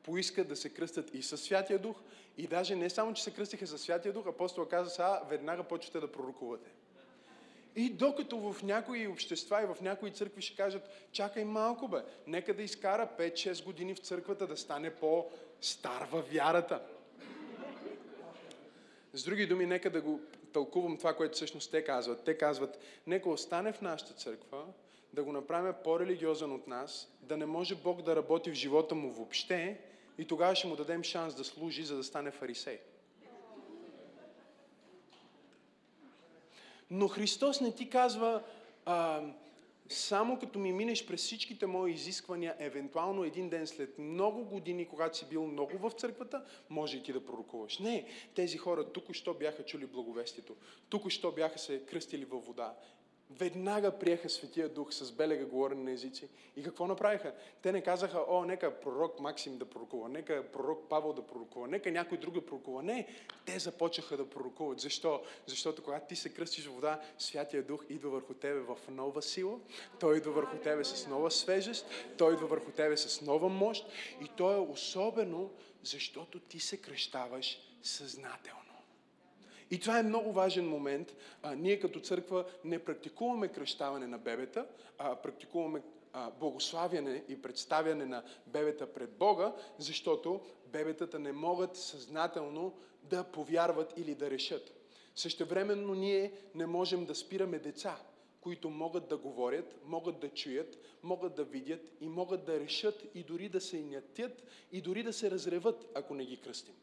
поиска 0.04 0.44
да 0.44 0.56
се 0.56 0.70
кръстят 0.70 1.13
и 1.13 1.22
със 1.22 1.41
Святия 1.41 1.80
Дух 1.80 2.02
и 2.38 2.48
даже 2.48 2.76
не 2.76 2.89
само, 2.89 3.13
че 3.13 3.24
се 3.24 3.34
кръстиха 3.34 3.68
със 3.68 3.82
Святия 3.82 4.13
Дух, 4.13 4.28
апостол 4.28 4.65
каза, 4.65 4.89
сега 4.89 5.22
веднага 5.30 5.63
почвате 5.63 6.00
да 6.00 6.12
пророкувате. 6.12 6.70
И 7.76 7.89
докато 7.89 8.54
в 8.54 8.63
някои 8.63 9.08
общества 9.08 9.63
и 9.63 9.65
в 9.65 9.78
някои 9.82 10.12
църкви 10.12 10.41
ще 10.41 10.56
кажат, 10.56 10.89
чакай 11.12 11.46
малко 11.46 11.88
бе, 11.88 11.98
нека 12.28 12.54
да 12.54 12.63
изкара 12.63 13.10
5-6 13.20 13.65
години 13.65 13.96
в 13.96 14.00
църквата 14.00 14.48
да 14.48 14.58
стане 14.58 14.89
по-стар 14.89 16.08
във 16.12 16.32
вярата. 16.32 16.82
С 19.15 19.23
други 19.23 19.47
думи, 19.47 19.65
нека 19.65 19.89
да 19.89 20.01
го 20.01 20.19
тълкувам 20.54 20.97
това, 20.97 21.13
което 21.13 21.36
всъщност 21.36 21.71
те 21.71 21.84
казват. 21.84 22.23
Те 22.23 22.38
казват, 22.38 22.80
нека 23.08 23.30
остане 23.30 23.73
в 23.73 23.82
нашата 23.82 24.13
църква, 24.13 24.65
да 25.13 25.23
го 25.23 25.32
направим 25.32 25.73
по-религиозен 25.84 26.51
от 26.51 26.67
нас, 26.67 27.12
да 27.21 27.38
не 27.38 27.45
може 27.45 27.75
Бог 27.75 28.01
да 28.01 28.15
работи 28.15 28.51
в 28.51 28.54
живота 28.54 28.95
му 28.95 29.12
въобще 29.12 29.80
и 30.17 30.25
тогава 30.25 30.56
ще 30.56 30.67
му 30.67 30.75
дадем 30.75 31.04
шанс 31.04 31.36
да 31.36 31.43
служи, 31.43 31.84
за 31.84 31.97
да 31.97 32.04
стане 32.04 32.32
фарисей. 32.32 32.80
Но 36.91 37.08
Христос 37.08 37.62
не 37.62 37.75
ти 37.75 37.89
казва, 37.89 38.43
а, 38.86 39.21
само 39.89 40.39
като 40.39 40.60
ми 40.60 40.74
минеш 40.74 41.08
през 41.08 41.21
всичките 41.21 41.65
мои 41.65 41.91
изисквания, 41.91 42.56
евентуално 42.60 43.24
един 43.24 43.50
ден 43.50 43.67
след 43.67 44.00
много 44.00 44.45
години, 44.45 44.88
когато 44.88 45.17
си 45.17 45.26
бил 45.30 45.48
много 45.48 45.78
в 45.78 45.91
църквата, 45.91 46.45
може 46.69 46.98
и 46.98 47.04
ти 47.04 47.13
да 47.13 47.26
пророкуваш. 47.26 47.80
Не, 47.80 48.06
тези 48.36 48.58
хора 48.58 48.91
тук-що 48.91 49.34
бяха 49.34 49.65
чули 49.65 49.86
благовестието, 49.86 50.56
тук-що 50.89 51.32
бяха 51.32 51.60
се 51.60 51.86
кръстили 51.86 52.26
във 52.26 52.45
вода 52.45 52.76
веднага 53.30 54.00
приеха 54.00 54.30
Светия 54.30 54.70
Дух 54.70 54.94
с 54.94 55.12
белега 55.12 55.46
говорене 55.46 55.84
на 55.84 55.92
езици. 55.92 56.28
И 56.56 56.64
какво 56.64 56.88
направиха? 56.88 57.34
Те 57.62 57.72
не 57.72 57.82
казаха, 57.82 58.26
о, 58.28 58.46
нека 58.46 58.80
пророк 58.80 59.20
Максим 59.20 59.58
да 59.58 59.66
пророкува, 59.66 60.10
нека 60.10 60.52
пророк 60.52 60.90
Павел 60.90 61.14
да 61.14 61.28
пророкува, 61.28 61.68
нека 61.68 61.92
някой 61.92 62.18
друг 62.18 62.34
да 62.34 62.46
пророкува. 62.46 62.84
Не, 62.84 63.08
те 63.46 63.60
започнаха 63.60 64.18
да 64.18 64.30
пророкуват. 64.30 64.80
Защо? 64.80 65.24
Защото 65.46 65.84
когато 65.84 66.08
ти 66.08 66.16
се 66.16 66.34
кръстиш 66.34 66.66
в 66.66 66.74
вода, 66.74 67.02
Святия 67.18 67.64
Дух 67.64 67.86
идва 67.90 68.10
върху 68.10 68.34
тебе 68.34 68.60
в 68.60 68.78
нова 68.90 69.22
сила, 69.22 69.60
той 70.00 70.18
идва 70.18 70.32
върху 70.32 70.58
тебе 70.58 70.84
с 70.84 71.08
нова 71.08 71.32
свежест, 71.32 71.86
той 72.18 72.34
идва 72.34 72.48
върху 72.48 72.72
тебе 72.72 72.98
с 72.98 73.22
нова 73.22 73.50
мощ 73.50 73.86
и 74.22 74.28
то 74.38 74.52
е 74.52 74.58
особено, 74.58 75.52
защото 75.84 76.40
ти 76.40 76.60
се 76.60 76.78
кръщаваш 76.78 77.60
съзнателно. 77.84 78.64
И 79.71 79.80
това 79.80 79.99
е 79.99 80.04
много 80.04 80.32
важен 80.32 80.69
момент. 80.69 81.15
А, 81.41 81.56
ние 81.56 81.80
като 81.80 81.99
църква 81.99 82.45
не 82.63 82.80
практикуваме 82.80 83.47
кръщаване 83.47 84.08
на 84.08 84.17
бебета, 84.17 84.65
а 84.97 85.15
практикуваме 85.15 85.82
а, 86.13 86.32
благославяне 86.32 87.23
и 87.28 87.41
представяне 87.41 88.06
на 88.06 88.23
бебета 88.47 88.93
пред 88.93 89.12
Бога, 89.12 89.54
защото 89.78 90.41
бебетата 90.67 91.19
не 91.19 91.32
могат 91.32 91.75
съзнателно 91.75 92.73
да 93.04 93.23
повярват 93.23 93.93
или 93.97 94.15
да 94.15 94.30
решат. 94.30 94.73
Същевременно 95.15 95.93
ние 95.93 96.32
не 96.56 96.65
можем 96.65 97.06
да 97.06 97.15
спираме 97.15 97.60
деца, 97.60 97.97
които 98.41 98.69
могат 98.69 99.08
да 99.08 99.17
говорят, 99.17 99.75
могат 99.86 100.19
да 100.19 100.30
чуят, 100.30 100.78
могат 101.04 101.36
да 101.36 101.43
видят 101.43 101.91
и 102.01 102.10
могат 102.10 102.45
да 102.45 102.60
решат 102.60 103.06
и 103.15 103.23
дори 103.23 103.49
да 103.49 103.62
се 103.62 103.82
нятят 103.82 104.43
и 104.71 104.82
дори 104.82 105.04
да 105.04 105.13
се 105.13 105.32
разреват, 105.32 105.86
ако 105.95 106.15
не 106.15 106.25
ги 106.25 106.38
кръстим. 106.38 106.73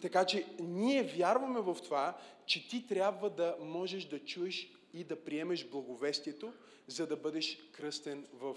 Така 0.00 0.24
че 0.24 0.46
ние 0.58 1.02
вярваме 1.02 1.60
в 1.60 1.76
това, 1.84 2.18
че 2.46 2.68
ти 2.68 2.86
трябва 2.86 3.30
да 3.30 3.56
можеш 3.60 4.04
да 4.04 4.24
чуеш 4.24 4.70
и 4.94 5.04
да 5.04 5.24
приемеш 5.24 5.66
благовестието, 5.68 6.52
за 6.86 7.06
да 7.06 7.16
бъдеш 7.16 7.58
кръстен 7.72 8.26
в 8.32 8.56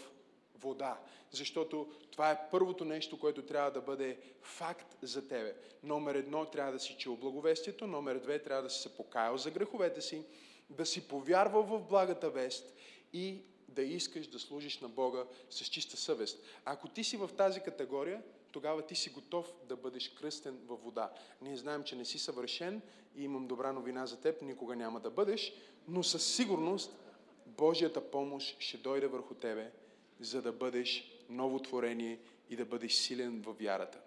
вода. 0.55 0.99
Защото 1.31 1.93
това 2.11 2.31
е 2.31 2.49
първото 2.51 2.85
нещо, 2.85 3.19
което 3.19 3.41
трябва 3.41 3.71
да 3.71 3.81
бъде 3.81 4.17
факт 4.41 4.97
за 5.01 5.27
тебе. 5.27 5.55
Номер 5.83 6.15
едно 6.15 6.45
трябва 6.45 6.71
да 6.71 6.79
си 6.79 6.95
чул 6.99 7.15
благовестието, 7.15 7.87
номер 7.87 8.19
две 8.19 8.39
трябва 8.39 8.63
да 8.63 8.69
си 8.69 8.81
се 8.81 8.95
покаял 8.97 9.37
за 9.37 9.51
греховете 9.51 10.01
си, 10.01 10.23
да 10.69 10.85
си 10.85 11.07
повярвал 11.07 11.63
в 11.63 11.79
благата 11.79 12.29
вест 12.29 12.73
и 13.13 13.41
да 13.67 13.81
искаш 13.81 14.27
да 14.27 14.39
служиш 14.39 14.79
на 14.79 14.89
Бога 14.89 15.23
с 15.49 15.65
чиста 15.65 15.97
съвест. 15.97 16.43
Ако 16.65 16.87
ти 16.87 17.03
си 17.03 17.17
в 17.17 17.29
тази 17.37 17.61
категория, 17.61 18.23
тогава 18.51 18.81
ти 18.81 18.95
си 18.95 19.09
готов 19.09 19.53
да 19.69 19.75
бъдеш 19.75 20.09
кръстен 20.09 20.59
във 20.67 20.83
вода. 20.83 21.11
Ние 21.41 21.57
знаем, 21.57 21.83
че 21.83 21.95
не 21.95 22.05
си 22.05 22.19
съвършен 22.19 22.81
и 23.15 23.23
имам 23.23 23.47
добра 23.47 23.71
новина 23.71 24.05
за 24.05 24.21
теб, 24.21 24.41
никога 24.41 24.75
няма 24.75 24.99
да 24.99 25.09
бъдеш, 25.09 25.53
но 25.87 26.03
със 26.03 26.35
сигурност 26.35 26.97
Божията 27.45 28.11
помощ 28.11 28.55
ще 28.59 28.77
дойде 28.77 29.07
върху 29.07 29.33
тебе, 29.33 29.71
за 30.19 30.41
да 30.41 30.51
бъдеш 30.51 31.11
ново 31.29 31.59
творение 31.59 32.19
и 32.49 32.55
да 32.55 32.65
бъдеш 32.65 32.93
силен 32.93 33.41
във 33.41 33.59
вярата. 33.59 33.99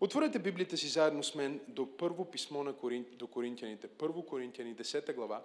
Отворете 0.00 0.38
Библията 0.38 0.76
си 0.76 0.88
заедно 0.88 1.22
с 1.22 1.34
мен 1.34 1.60
до 1.68 1.96
първо 1.96 2.24
писмо 2.24 2.62
на 2.62 2.72
Корин... 2.72 3.06
до 3.12 3.26
Коринтияните. 3.26 3.88
Първо 3.88 4.22
Коринтияни, 4.22 4.76
10 4.76 5.14
глава. 5.14 5.42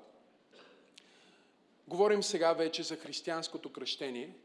Говорим 1.88 2.24
сега 2.24 2.54
вече 2.54 2.84
за 2.84 2.96
християнското 2.96 3.72
кръщение, 3.72 4.36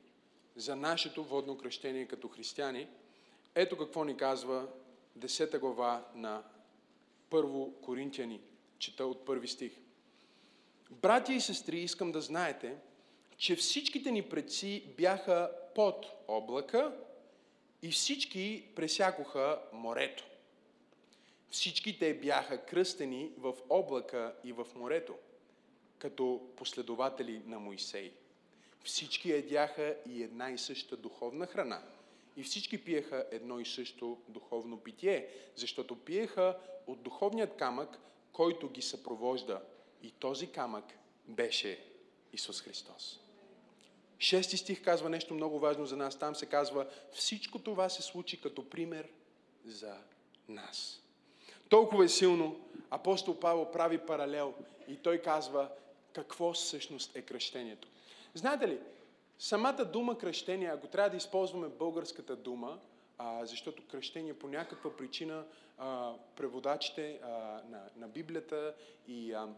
за 0.57 0.77
нашето 0.77 1.25
водно 1.25 1.59
кръщение 1.59 2.07
като 2.07 2.29
християни– 2.29 2.89
ето 3.55 3.79
какво 3.79 4.05
ни 4.05 4.17
казва 4.17 4.69
10 5.19 5.59
глава 5.59 6.05
на 6.15 6.43
Първо 7.31 7.73
Коринтияни. 7.83 8.41
Чета 8.79 9.07
от 9.07 9.25
първи 9.25 9.49
стих. 9.49 9.73
Братя 10.91 11.33
и 11.33 11.41
сестри, 11.41 11.79
искам 11.79 12.13
да 12.13 12.21
знаете, 12.21 12.77
че 13.37 13.57
всичките 13.57 14.11
ни 14.11 14.23
предци 14.29 14.85
бяха 14.97 15.51
под 15.75 16.07
облака 16.29 16.97
И 17.83 17.91
всички 17.91 18.69
пресякоха 18.77 19.63
морето. 19.73 20.27
Всички 21.51 21.99
те 21.99 22.15
бяха 22.15 22.65
кръстени 22.65 23.33
в 23.39 23.55
облака 23.69 24.35
и 24.45 24.53
в 24.53 24.67
морето, 24.75 25.15
като 25.99 26.41
последователи 26.57 27.43
на 27.47 27.59
Моисей. 27.59 28.13
Всички 28.85 29.33
едяха 29.33 29.97
и 30.07 30.23
една 30.23 30.51
и 30.51 30.59
съща 30.59 30.97
духовна 30.97 31.47
храна. 31.47 31.83
И 32.37 32.43
всички 32.43 32.85
пиеха 32.85 33.27
едно 33.31 33.61
и 33.61 33.67
също 33.67 34.19
духовно 34.29 34.81
питие, 34.81 35.29
защото 35.57 35.97
пиеха 35.97 36.59
от 36.87 37.03
духовният 37.03 37.57
камък, 37.57 37.99
който 38.33 38.69
ги 38.69 38.83
съпровожда. 38.83 39.63
И 40.03 40.11
този 40.11 40.47
камък 40.47 40.85
беше 41.29 41.85
Исус 42.33 42.63
Христос. 42.63 43.21
Шести 44.19 44.57
стих 44.57 44.85
казва 44.85 45.09
нещо 45.09 45.35
много 45.35 45.59
важно 45.59 45.87
за 45.87 45.97
нас. 45.97 46.19
Там 46.19 46.35
се 46.35 46.47
казва, 46.47 46.87
всичко 47.13 47.59
това 47.59 47.89
се 47.89 48.03
случи 48.03 48.41
като 48.41 48.71
пример 48.71 49.09
за 49.65 49.97
нас. 50.49 51.03
Толкова 51.69 52.05
е 52.05 52.09
силно, 52.09 52.61
апостол 52.91 53.41
Павел 53.41 53.71
прави 53.71 53.99
паралел 53.99 54.55
и 54.89 54.97
той 54.97 55.19
казва 55.19 55.71
какво 56.13 56.53
всъщност 56.53 57.17
е 57.17 57.23
кръщението. 57.23 57.89
Знаете 58.35 58.69
ли, 58.69 58.79
самата 59.41 59.85
дума 59.85 60.19
кръщение, 60.19 60.69
ако 60.69 60.87
трябва 60.87 61.11
да 61.11 61.17
използваме 61.17 61.69
българската 61.69 62.37
дума, 62.37 62.79
а, 63.19 63.45
защото 63.45 63.87
кръщение 63.87 64.35
по 64.35 64.49
някаква 64.49 64.97
причина 64.97 65.45
а, 65.79 66.15
преводачите 66.37 67.21
а, 67.23 67.29
на, 67.69 67.91
на 67.97 68.09
Библията 68.09 68.75
и 69.09 69.33
а, 69.33 69.49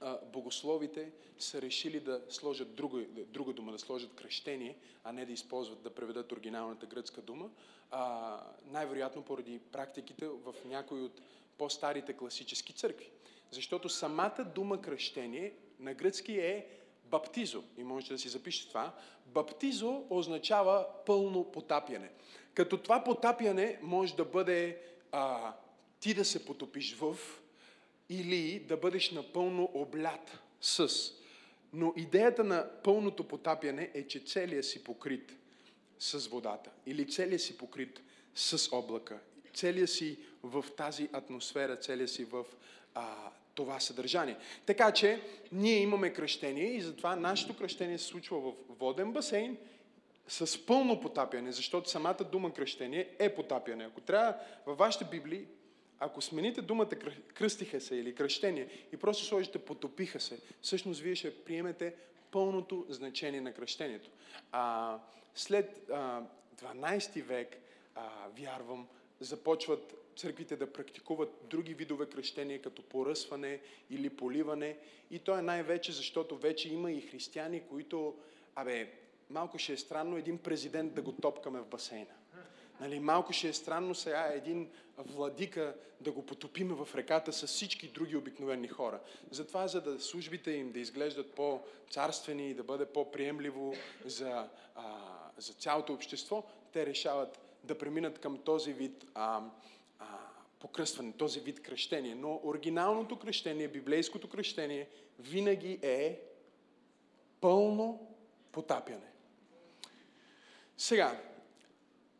а, 0.00 0.18
богословите 0.32 1.12
са 1.38 1.62
решили 1.62 2.00
да 2.00 2.22
сложат 2.28 2.74
друга, 2.74 3.04
друга 3.26 3.52
дума, 3.52 3.72
да 3.72 3.78
сложат 3.78 4.14
кръщение, 4.14 4.76
а 5.04 5.12
не 5.12 5.26
да 5.26 5.32
използват, 5.32 5.82
да 5.82 5.94
преведат 5.94 6.32
оригиналната 6.32 6.86
гръцка 6.86 7.22
дума. 7.22 7.50
А, 7.90 8.40
най-вероятно 8.66 9.22
поради 9.22 9.58
практиките 9.58 10.28
в 10.28 10.54
някои 10.64 11.02
от 11.02 11.20
по-старите 11.58 12.12
класически 12.12 12.72
църкви. 12.72 13.10
Защото 13.50 13.88
самата 13.88 14.44
дума 14.54 14.80
кръщение 14.80 15.54
на 15.78 15.94
гръцки 15.94 16.32
е 16.32 16.66
баптизо. 17.10 17.64
И 17.78 17.82
можете 17.82 18.12
да 18.12 18.18
си 18.18 18.28
запишете 18.28 18.68
това. 18.68 18.94
Баптизо 19.26 20.04
означава 20.10 20.86
пълно 21.06 21.44
потапяне. 21.44 22.10
Като 22.54 22.76
това 22.76 23.04
потапяне 23.04 23.78
може 23.82 24.16
да 24.16 24.24
бъде 24.24 24.78
а, 25.12 25.54
ти 26.00 26.14
да 26.14 26.24
се 26.24 26.44
потопиш 26.44 26.94
в 26.94 27.16
или 28.08 28.60
да 28.60 28.76
бъдеш 28.76 29.10
напълно 29.10 29.70
облят 29.74 30.38
с. 30.60 30.88
Но 31.72 31.92
идеята 31.96 32.44
на 32.44 32.70
пълното 32.84 33.24
потапяне 33.24 33.90
е, 33.94 34.06
че 34.06 34.20
целият 34.20 34.64
си 34.64 34.84
покрит 34.84 35.36
с 35.98 36.28
водата. 36.28 36.70
Или 36.86 37.08
целият 37.08 37.42
си 37.42 37.58
покрит 37.58 38.02
с 38.34 38.72
облака. 38.72 39.18
Целият 39.54 39.90
си 39.90 40.18
в 40.42 40.64
тази 40.76 41.08
атмосфера, 41.12 41.76
целият 41.76 42.10
си 42.10 42.24
в 42.24 42.44
а, 42.94 43.30
това 43.54 43.80
съдържание. 43.80 44.36
Така 44.66 44.92
че 44.92 45.22
ние 45.52 45.76
имаме 45.76 46.12
кръщение 46.12 46.66
и 46.66 46.80
затова 46.80 47.16
нашето 47.16 47.56
кръщение 47.56 47.98
се 47.98 48.04
случва 48.04 48.40
в 48.40 48.52
воден 48.68 49.12
басейн 49.12 49.56
с 50.28 50.66
пълно 50.66 51.00
потапяне, 51.00 51.52
защото 51.52 51.90
самата 51.90 52.24
дума 52.32 52.54
кръщение 52.54 53.08
е 53.18 53.34
потапяне. 53.34 53.84
Ако 53.84 54.00
трябва 54.00 54.34
във 54.66 54.78
вашите 54.78 55.04
Библии, 55.04 55.46
ако 55.98 56.20
смените 56.20 56.62
думата 56.62 56.88
кръстиха 57.34 57.80
се 57.80 57.96
или 57.96 58.14
кръщение 58.14 58.68
и 58.92 58.96
просто 58.96 59.24
сложите 59.24 59.58
потопиха 59.58 60.20
се, 60.20 60.38
всъщност 60.62 61.00
вие 61.00 61.14
ще 61.14 61.44
приемете 61.44 61.94
пълното 62.30 62.86
значение 62.88 63.40
на 63.40 63.52
кръщението. 63.52 64.10
А, 64.52 64.98
след 65.34 65.90
а, 65.90 66.22
12 66.62 67.22
век, 67.22 67.56
а, 67.94 68.08
вярвам, 68.38 68.86
започват 69.20 69.94
църквите 70.20 70.56
да 70.56 70.72
практикуват 70.72 71.30
други 71.50 71.74
видове 71.74 72.06
кръщения, 72.06 72.62
като 72.62 72.82
поръсване 72.82 73.60
или 73.90 74.10
поливане. 74.10 74.76
И 75.10 75.18
то 75.18 75.38
е 75.38 75.42
най-вече, 75.42 75.92
защото 75.92 76.36
вече 76.36 76.72
има 76.72 76.92
и 76.92 77.00
християни, 77.00 77.62
които, 77.68 78.14
абе, 78.54 78.92
малко 79.30 79.58
ще 79.58 79.72
е 79.72 79.76
странно 79.76 80.16
един 80.16 80.38
президент 80.38 80.94
да 80.94 81.02
го 81.02 81.12
топкаме 81.12 81.60
в 81.60 81.66
басейна. 81.66 82.14
Нали, 82.80 83.00
малко 83.00 83.32
ще 83.32 83.48
е 83.48 83.52
странно 83.52 83.94
сега 83.94 84.32
един 84.34 84.70
владика 84.98 85.74
да 86.00 86.12
го 86.12 86.26
потопиме 86.26 86.74
в 86.74 86.88
реката 86.94 87.32
с 87.32 87.46
всички 87.46 87.88
други 87.88 88.16
обикновени 88.16 88.68
хора. 88.68 89.00
Затова, 89.30 89.68
за 89.68 89.80
да 89.80 90.00
службите 90.00 90.50
им 90.50 90.72
да 90.72 90.80
изглеждат 90.80 91.34
по-царствени 91.34 92.50
и 92.50 92.54
да 92.54 92.62
бъде 92.62 92.86
по-приемливо 92.86 93.74
за, 94.04 94.48
а, 94.74 94.84
за 95.38 95.52
цялото 95.52 95.92
общество, 95.92 96.44
те 96.72 96.86
решават 96.86 97.38
да 97.64 97.78
преминат 97.78 98.18
към 98.18 98.38
този 98.38 98.72
вид 98.72 99.04
а, 99.14 99.42
покръстване, 100.60 101.12
този 101.12 101.40
вид 101.40 101.62
кръщение. 101.62 102.14
Но 102.14 102.40
оригиналното 102.44 103.18
кръщение, 103.18 103.68
библейското 103.68 104.28
кръщение, 104.28 104.88
винаги 105.18 105.78
е 105.82 106.20
пълно 107.40 108.14
потапяне. 108.52 109.12
Сега, 110.76 111.22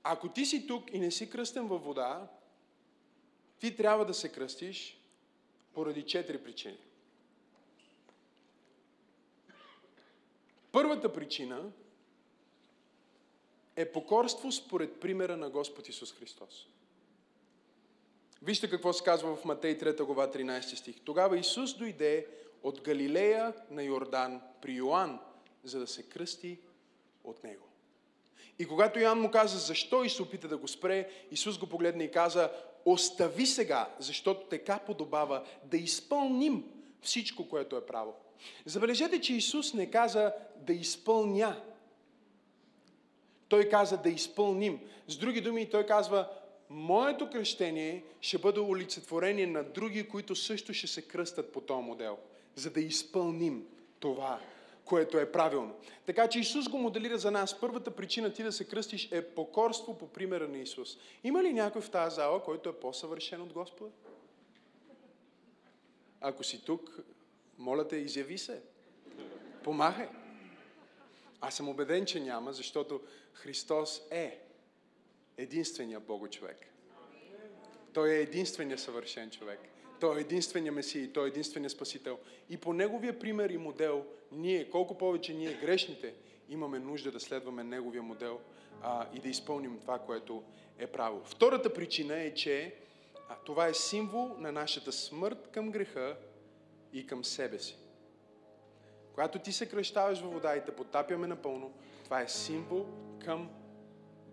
ако 0.03 0.29
ти 0.29 0.47
си 0.47 0.67
тук 0.67 0.93
и 0.93 0.99
не 0.99 1.11
си 1.11 1.31
кръстен 1.31 1.67
във 1.67 1.85
вода, 1.85 2.29
ти 3.59 3.77
трябва 3.77 4.05
да 4.05 4.15
се 4.15 4.33
кръстиш 4.33 5.01
поради 5.73 6.03
четири 6.03 6.43
причини. 6.43 6.79
Първата 10.73 11.13
причина 11.13 11.73
е 13.77 13.93
покорство 13.93 14.53
според 14.53 15.01
примера 15.01 15.37
на 15.37 15.51
Господ 15.51 15.89
Исус 15.89 16.13
Христос. 16.13 16.67
Вижте 18.43 18.71
какво 18.71 18.93
се 18.93 19.05
казва 19.05 19.37
в 19.37 19.45
Матей 19.45 19.79
3 19.79 20.05
глава 20.05 20.29
13 20.33 20.75
стих. 20.75 21.01
Тогава 21.05 21.39
Исус 21.39 21.75
дойде 21.75 22.27
от 22.63 22.81
Галилея 22.81 23.53
на 23.71 23.83
Йордан 23.83 24.41
при 24.63 24.73
Йоанн, 24.73 25.19
за 25.65 25.79
да 25.79 25.87
се 25.87 26.03
кръсти 26.03 26.59
от 27.25 27.45
него. 27.45 27.67
И 28.59 28.67
когато 28.67 29.01
Йоанн 29.01 29.21
му 29.21 29.31
каза 29.31 29.59
защо 29.59 30.05
и 30.05 30.11
се 30.11 30.23
опита 30.23 30.49
да 30.49 30.57
го 30.57 30.69
спре, 30.69 31.11
Исус 31.31 31.59
го 31.59 31.67
погледна 31.67 32.05
и 32.05 32.11
каза, 32.11 32.51
остави 32.85 33.47
сега, 33.47 33.95
защото 33.99 34.47
така 34.47 34.79
подобава 34.79 35.47
да 35.65 35.77
изпълним 35.77 36.65
всичко, 37.03 37.49
което 37.49 37.77
е 37.77 37.87
право. 37.87 38.15
Забележете, 38.67 39.21
че 39.21 39.35
Исус 39.35 39.75
не 39.75 39.91
каза 39.91 40.33
да 40.57 40.73
изпълня. 40.73 41.63
Той 43.49 43.69
каза 43.69 43.97
да 43.97 44.09
изпълним. 44.09 44.81
С 45.09 45.17
други 45.17 45.41
думи, 45.41 45.71
той 45.71 45.87
казва, 45.87 46.29
моето 46.71 47.31
кръщение 47.31 48.05
ще 48.21 48.39
бъде 48.39 48.61
олицетворение 48.61 49.47
на 49.47 49.65
други, 49.65 50.09
които 50.09 50.37
също 50.37 50.75
ще 50.75 50.87
се 50.87 51.03
кръстат 51.03 51.53
по 51.53 51.61
този 51.61 51.83
модел, 51.83 52.19
за 52.55 52.71
да 52.71 52.81
изпълним 52.81 53.67
това, 54.01 54.41
което 54.85 55.19
е 55.19 55.33
правилно. 55.33 55.75
Така 56.07 56.29
че 56.29 56.39
Исус 56.39 56.69
го 56.69 56.79
моделира 56.79 57.19
за 57.19 57.31
нас. 57.31 57.61
Първата 57.61 57.91
причина 57.91 58.33
ти 58.33 58.43
да 58.43 58.53
се 58.53 58.69
кръстиш 58.69 59.09
е 59.13 59.23
покорство 59.23 59.99
по 59.99 60.09
примера 60.09 60.49
на 60.49 60.59
Исус. 60.59 60.99
Има 61.25 61.43
ли 61.43 61.53
някой 61.53 61.83
в 61.83 61.91
тази 61.91 62.17
зала, 62.17 62.45
който 62.45 62.69
е 62.69 62.81
по-съвършен 62.81 63.43
от 63.43 63.53
Господа? 63.53 63.91
Ако 66.21 66.45
си 66.45 66.65
тук, 66.65 67.01
моля 67.59 67.89
те, 67.89 67.97
изяви 67.97 68.39
се. 68.39 68.63
Помахай. 69.65 70.09
Аз 71.41 71.55
съм 71.55 71.69
убеден, 71.69 72.07
че 72.07 72.21
няма, 72.21 72.53
защото 72.53 73.01
Христос 73.33 74.03
е 74.11 74.50
единствения 75.37 76.01
Бого 76.01 76.29
човек. 76.29 76.67
Той 77.93 78.11
е 78.11 78.21
единствения 78.21 78.79
съвършен 78.79 79.31
човек. 79.31 79.61
Той 80.01 80.19
е 80.19 80.21
единствения 80.21 80.73
Месия, 80.73 81.13
Той 81.13 81.25
е 81.25 81.29
единствения 81.29 81.71
Спасител. 81.71 82.19
И 82.51 82.57
по 82.57 82.73
Неговия 82.73 83.19
пример 83.19 83.51
и 83.51 83.57
модел, 83.57 84.07
ние, 84.33 84.71
колко 84.71 84.99
повече 84.99 85.35
ние 85.35 85.53
грешните, 85.53 86.15
имаме 86.49 86.79
нужда 86.79 87.11
да 87.11 87.21
следваме 87.21 87.65
Неговия 87.65 88.03
модел 88.03 88.41
а, 88.83 89.07
и 89.15 89.21
да 89.21 89.29
изпълним 89.29 89.79
това, 89.81 89.99
което 89.99 90.43
е 90.79 90.87
право. 90.87 91.23
Втората 91.25 91.75
причина 91.75 92.21
е, 92.21 92.35
че 92.35 92.75
а, 93.29 93.37
това 93.45 93.67
е 93.67 93.75
символ 93.75 94.37
на 94.39 94.53
нашата 94.53 94.93
смърт 94.93 95.49
към 95.53 95.71
греха 95.71 96.17
и 96.93 97.07
към 97.07 97.25
себе 97.25 97.59
си. 97.59 97.77
Когато 99.15 99.39
ти 99.39 99.53
се 99.53 99.69
кръщаваш 99.69 100.21
във 100.21 100.33
вода 100.33 100.57
и 100.57 100.65
те 100.65 100.73
потапяме 100.77 101.27
напълно, 101.27 101.73
това 102.05 102.21
е 102.21 102.29
символ 102.29 102.87
към 103.25 103.51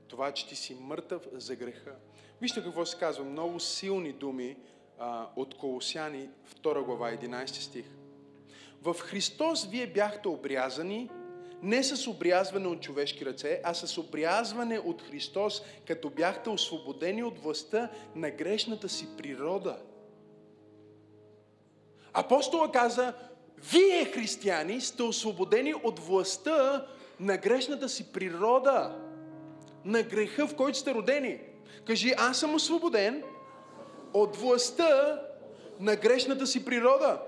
това, 0.08 0.32
че 0.32 0.48
ти 0.48 0.56
си 0.56 0.78
мъртъв 0.82 1.28
за 1.34 1.56
греха. 1.56 1.96
Вижте 2.42 2.64
какво 2.64 2.86
се 2.86 2.98
казва. 2.98 3.24
Много 3.24 3.60
силни 3.60 4.14
думи 4.14 4.58
а, 5.00 5.28
от 5.36 5.58
Колосяни, 5.58 6.30
2 6.64 6.84
глава, 6.84 7.12
11 7.12 7.46
стих. 7.48 7.86
В 8.82 8.94
Христос 8.94 9.66
вие 9.66 9.88
бяхте 9.88 10.28
обрязани 10.28 11.10
не 11.64 11.84
с 11.84 12.08
обрязване 12.08 12.68
от 12.68 12.82
човешки 12.82 13.26
ръце, 13.26 13.62
а 13.64 13.74
с 13.74 13.98
обрязване 13.98 14.80
от 14.80 15.02
Христос, 15.02 15.62
като 15.88 16.10
бяхте 16.10 16.50
освободени 16.50 17.24
от 17.24 17.40
властта 17.40 17.92
на 18.16 18.32
грешната 18.32 18.90
си 18.90 19.08
природа. 19.18 19.78
Апостола 22.14 22.72
каза, 22.72 23.14
вие, 23.72 24.06
християни, 24.06 24.82
сте 24.82 25.04
освободени 25.04 25.74
от 25.84 26.00
властта 26.00 26.86
на 27.20 27.38
грешната 27.38 27.90
си 27.90 28.12
природа. 28.12 29.07
На 29.88 30.04
греха, 30.04 30.48
в 30.48 30.56
който 30.56 30.78
сте 30.78 30.94
родени. 30.94 31.40
Кажи, 31.86 32.14
аз 32.18 32.40
съм 32.40 32.56
освободен 32.56 33.24
от 34.14 34.36
властта 34.36 35.22
на 35.80 35.96
грешната 35.96 36.48
си 36.48 36.66
природа. 36.66 37.22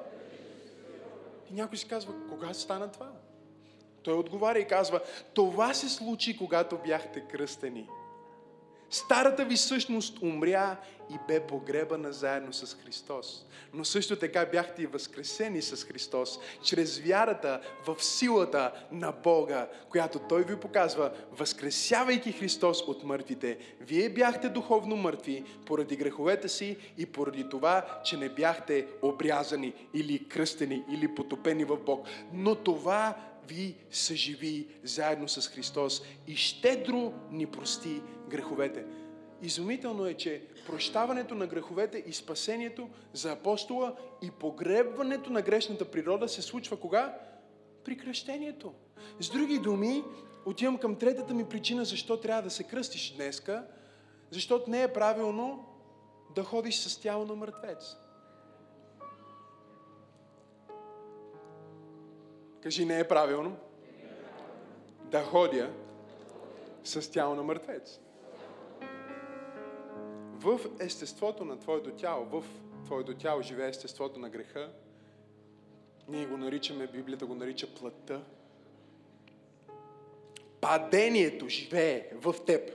И 1.51 1.53
някой 1.53 1.77
си 1.77 1.87
казва, 1.87 2.13
кога 2.29 2.53
стана 2.53 2.91
това? 2.91 3.11
Той 4.03 4.13
отговаря 4.13 4.59
и 4.59 4.67
казва, 4.67 5.01
това 5.33 5.73
се 5.73 5.89
случи, 5.89 6.37
когато 6.37 6.77
бяхте 6.77 7.21
кръстени. 7.31 7.87
Старата 8.89 9.45
ви 9.45 9.57
същност 9.57 10.21
умря 10.21 10.77
и 11.09 11.17
бе 11.27 11.39
погребана 11.39 12.13
заедно 12.13 12.53
с 12.53 12.77
Христос. 12.83 13.45
Но 13.73 13.85
също 13.85 14.15
така 14.15 14.45
бяхте 14.45 14.83
и 14.83 14.85
възкресени 14.85 15.61
с 15.61 15.83
Христос, 15.83 16.39
чрез 16.63 16.99
вярата 16.99 17.61
в 17.87 18.03
силата 18.03 18.71
на 18.91 19.11
Бога, 19.11 19.67
която 19.89 20.19
Той 20.19 20.43
ви 20.43 20.59
показва, 20.59 21.11
възкресявайки 21.31 22.31
Христос 22.31 22.81
от 22.81 23.03
мъртвите. 23.03 23.57
Вие 23.81 24.09
бяхте 24.09 24.49
духовно 24.49 24.95
мъртви 24.95 25.43
поради 25.65 25.95
греховете 25.95 26.49
си 26.49 26.77
и 26.97 27.05
поради 27.05 27.49
това, 27.49 28.01
че 28.03 28.17
не 28.17 28.29
бяхте 28.29 28.87
обрязани 29.01 29.73
или 29.93 30.27
кръстени 30.27 30.83
или 30.91 31.15
потопени 31.15 31.65
в 31.65 31.77
Бог. 31.77 32.07
Но 32.33 32.55
това 32.55 33.15
ви 33.47 33.75
съживи 33.91 34.67
заедно 34.83 35.27
с 35.27 35.47
Христос 35.47 36.01
и 36.27 36.35
щедро 36.35 37.13
ни 37.31 37.45
прости 37.45 38.01
греховете. 38.29 38.85
Изумително 39.41 40.05
е, 40.05 40.13
че 40.13 40.41
прощаването 40.67 41.35
на 41.35 41.47
греховете 41.47 42.03
и 42.07 42.13
спасението 42.13 42.89
за 43.13 43.31
апостола 43.31 43.95
и 44.21 44.31
погребването 44.31 45.29
на 45.29 45.41
грешната 45.41 45.91
природа 45.91 46.29
се 46.29 46.41
случва 46.41 46.77
кога? 46.77 47.17
При 47.83 47.97
кръщението. 47.97 48.73
С 49.19 49.29
други 49.29 49.59
думи, 49.59 50.03
отивам 50.45 50.77
към 50.77 50.95
третата 50.95 51.33
ми 51.33 51.49
причина 51.49 51.85
защо 51.85 52.17
трябва 52.17 52.41
да 52.41 52.49
се 52.49 52.63
кръстиш 52.63 53.13
днеска, 53.15 53.65
защото 54.31 54.69
не 54.69 54.83
е 54.83 54.93
правилно 54.93 55.65
да 56.35 56.43
ходиш 56.43 56.75
с 56.75 57.01
тяло 57.01 57.25
на 57.25 57.35
мъртвец. 57.35 57.95
Кажи, 62.61 62.85
не 62.85 62.99
е 62.99 63.07
правилно 63.07 63.57
да 65.01 65.23
ходя 65.23 65.73
с 66.83 67.11
тяло 67.11 67.35
на 67.35 67.43
мъртвец. 67.43 67.99
В 70.39 70.59
естеството 70.79 71.45
на 71.45 71.59
твоето 71.59 71.91
тяло, 71.91 72.25
в 72.25 72.43
твоето 72.85 73.13
тяло 73.13 73.41
живее 73.41 73.69
естеството 73.69 74.19
на 74.19 74.29
греха. 74.29 74.71
Ние 76.07 76.25
го 76.25 76.37
наричаме, 76.37 76.87
Библията 76.87 77.25
го 77.25 77.35
нарича 77.35 77.67
плътта. 77.67 78.23
Падението 80.61 81.49
живее 81.49 82.09
в 82.13 82.35
теб. 82.45 82.71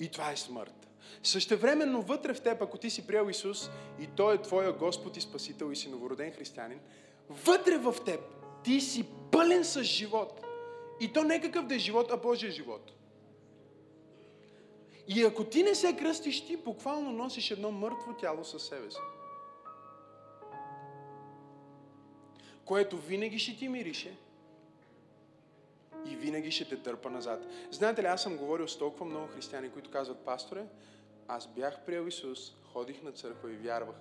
И 0.00 0.08
това 0.08 0.32
е 0.32 0.36
смърт. 0.36 0.88
Същевременно 1.22 2.02
вътре 2.02 2.34
в 2.34 2.42
теб, 2.42 2.62
ако 2.62 2.78
ти 2.78 2.90
си 2.90 3.06
приел 3.06 3.30
Исус 3.30 3.70
и 4.00 4.06
Той 4.06 4.34
е 4.34 4.42
твоя 4.42 4.72
Господ 4.72 5.16
и 5.16 5.20
Спасител 5.20 5.72
и 5.72 5.76
си 5.76 5.88
новороден 5.88 6.32
християнин, 6.32 6.80
вътре 7.28 7.78
в 7.78 7.94
теб 8.04 8.20
ти 8.64 8.80
си 8.80 9.04
пълен 9.32 9.64
с 9.64 9.82
живот. 9.82 10.44
И 11.00 11.12
то 11.12 11.24
не 11.24 11.40
какъв 11.40 11.66
да 11.66 11.74
е 11.74 11.78
живот, 11.78 12.10
а 12.12 12.16
Божия 12.16 12.52
живот. 12.52 12.95
И 15.08 15.22
ако 15.22 15.44
ти 15.44 15.62
не 15.62 15.74
се 15.74 15.96
кръстиш, 15.96 16.46
ти 16.46 16.56
буквално 16.56 17.12
носиш 17.12 17.50
едно 17.50 17.70
мъртво 17.70 18.12
тяло 18.12 18.44
със 18.44 18.66
себе 18.66 18.90
си. 18.90 18.98
Което 22.64 22.98
винаги 22.98 23.38
ще 23.38 23.56
ти 23.56 23.68
мирише 23.68 24.16
и 26.06 26.16
винаги 26.16 26.50
ще 26.50 26.68
те 26.68 26.76
търпа 26.76 27.10
назад. 27.10 27.46
Знаете 27.70 28.02
ли, 28.02 28.06
аз 28.06 28.22
съм 28.22 28.36
говорил 28.36 28.68
с 28.68 28.78
толкова 28.78 29.06
много 29.06 29.26
християни, 29.26 29.70
които 29.70 29.90
казват, 29.90 30.18
пасторе, 30.18 30.66
аз 31.28 31.46
бях 31.46 31.80
приел 31.80 32.06
Исус, 32.06 32.52
ходих 32.72 33.02
на 33.02 33.12
църква 33.12 33.52
и 33.52 33.56
вярвах, 33.56 33.96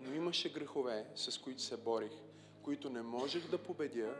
но 0.00 0.14
имаше 0.14 0.52
грехове, 0.52 1.06
с 1.14 1.38
които 1.38 1.62
се 1.62 1.76
борих, 1.76 2.12
които 2.62 2.90
не 2.90 3.02
можех 3.02 3.50
да 3.50 3.58
победя 3.58 4.14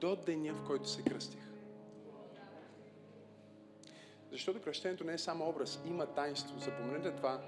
до 0.00 0.16
деня, 0.16 0.54
в 0.54 0.66
който 0.66 0.88
се 0.88 1.02
кръстих. 1.02 1.49
Защото 4.32 4.62
кръщението 4.62 5.04
не 5.04 5.12
е 5.12 5.18
само 5.18 5.48
образ, 5.48 5.80
има 5.86 6.06
таинство. 6.06 6.58
Запомнете 6.58 7.10
това 7.10 7.40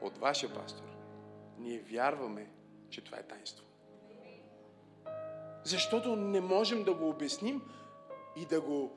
от 0.00 0.18
вашия 0.18 0.54
пастор. 0.54 0.84
Ние 1.58 1.78
вярваме, 1.78 2.50
че 2.90 3.04
това 3.04 3.18
е 3.18 3.22
таинство. 3.22 3.64
Защото 5.64 6.16
не 6.16 6.40
можем 6.40 6.84
да 6.84 6.94
го 6.94 7.08
обясним 7.08 7.62
и 8.36 8.44
да 8.46 8.60
го 8.60 8.92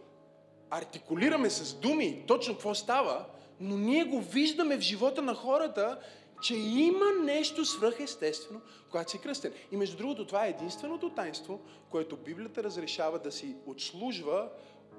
артикулираме 0.69 1.49
с 1.49 1.73
думи 1.73 2.23
точно 2.27 2.53
какво 2.53 2.75
става, 2.75 3.25
но 3.59 3.77
ние 3.77 4.03
го 4.03 4.21
виждаме 4.21 4.77
в 4.77 4.81
живота 4.81 5.21
на 5.21 5.33
хората, 5.33 5.99
че 6.41 6.55
има 6.55 7.05
нещо 7.23 7.65
свръхестествено, 7.65 8.61
когато 8.89 9.11
си 9.11 9.21
кръстен. 9.21 9.53
И 9.71 9.77
между 9.77 9.97
другото, 9.97 10.27
това 10.27 10.45
е 10.45 10.49
единственото 10.49 11.09
таинство, 11.09 11.61
което 11.89 12.17
Библията 12.17 12.63
разрешава 12.63 13.19
да 13.19 13.31
си 13.31 13.55
отслужва 13.65 14.49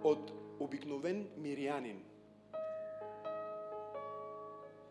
от 0.04 0.32
обикновен 0.60 1.28
мирянин. 1.36 2.04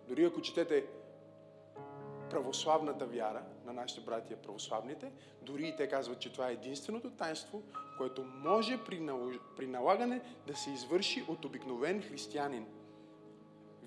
Дори 0.08 0.24
ако 0.24 0.42
четете 0.42 0.86
православната 2.30 3.06
вяра 3.06 3.44
на 3.66 3.74
нашите 3.74 4.02
братия 4.02 4.42
православните, 4.42 5.12
дори 5.42 5.68
и 5.68 5.76
те 5.76 5.90
казват, 5.90 6.20
че 6.20 6.32
това 6.32 6.50
е 6.50 6.54
единственото 6.54 7.12
таинство, 7.12 7.64
което 7.98 8.24
може 8.24 8.80
при 9.58 9.68
налагане 9.68 10.22
да 10.48 10.56
се 10.56 10.72
извърши 10.72 11.26
от 11.28 11.46
обикновен 11.46 12.02
християнин. 12.02 12.66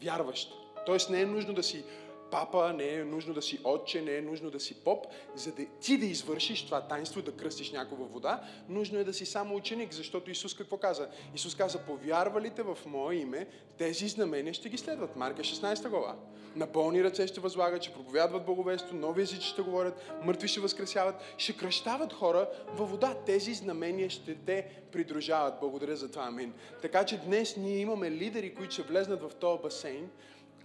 Вярващ. 0.02 0.52
Тоест 0.86 1.10
не 1.10 1.20
е 1.20 1.26
нужно 1.26 1.54
да 1.54 1.62
си 1.62 1.84
папа, 2.32 2.72
не 2.72 2.94
е 2.94 3.04
нужно 3.04 3.34
да 3.34 3.42
си 3.42 3.60
отче, 3.64 4.02
не 4.02 4.16
е 4.16 4.22
нужно 4.22 4.50
да 4.50 4.60
си 4.60 4.74
поп, 4.74 5.06
за 5.34 5.52
да 5.52 5.66
ти 5.80 5.98
да 5.98 6.06
извършиш 6.06 6.66
това 6.66 6.80
таинство, 6.80 7.22
да 7.22 7.32
кръстиш 7.32 7.72
някого 7.72 8.04
вода, 8.04 8.42
нужно 8.68 8.98
е 8.98 9.04
да 9.04 9.14
си 9.14 9.26
само 9.26 9.56
ученик, 9.56 9.92
защото 9.92 10.30
Исус 10.30 10.54
какво 10.54 10.76
каза? 10.76 11.08
Исус 11.34 11.54
каза, 11.54 11.78
повярвалите 11.78 12.62
в 12.62 12.78
Мое 12.86 13.14
име, 13.14 13.46
тези 13.78 14.08
знамения 14.08 14.54
ще 14.54 14.68
ги 14.68 14.78
следват. 14.78 15.16
Марка 15.16 15.42
16 15.42 15.88
глава. 15.88 16.16
На 16.56 16.66
болни 16.66 17.04
ръце 17.04 17.26
ще 17.26 17.40
възлагат, 17.40 17.82
ще 17.82 17.94
проповядват 17.94 18.46
благовесто, 18.46 18.94
нови 18.94 19.22
езици 19.22 19.46
ще 19.46 19.62
говорят, 19.62 20.12
мъртви 20.24 20.48
ще 20.48 20.60
възкресяват, 20.60 21.14
ще 21.38 21.56
кръщават 21.56 22.12
хора 22.12 22.48
във 22.74 22.90
вода. 22.90 23.14
Тези 23.26 23.54
знамения 23.54 24.10
ще 24.10 24.34
те 24.34 24.82
придружават. 24.92 25.54
Благодаря 25.60 25.96
за 25.96 26.10
това. 26.10 26.24
Амин. 26.24 26.52
Така 26.82 27.04
че 27.04 27.18
днес 27.18 27.56
ние 27.56 27.76
имаме 27.76 28.10
лидери, 28.10 28.54
които 28.54 28.72
ще 28.72 28.82
влезнат 28.82 29.22
в 29.22 29.34
този 29.34 29.62
басейн, 29.62 30.10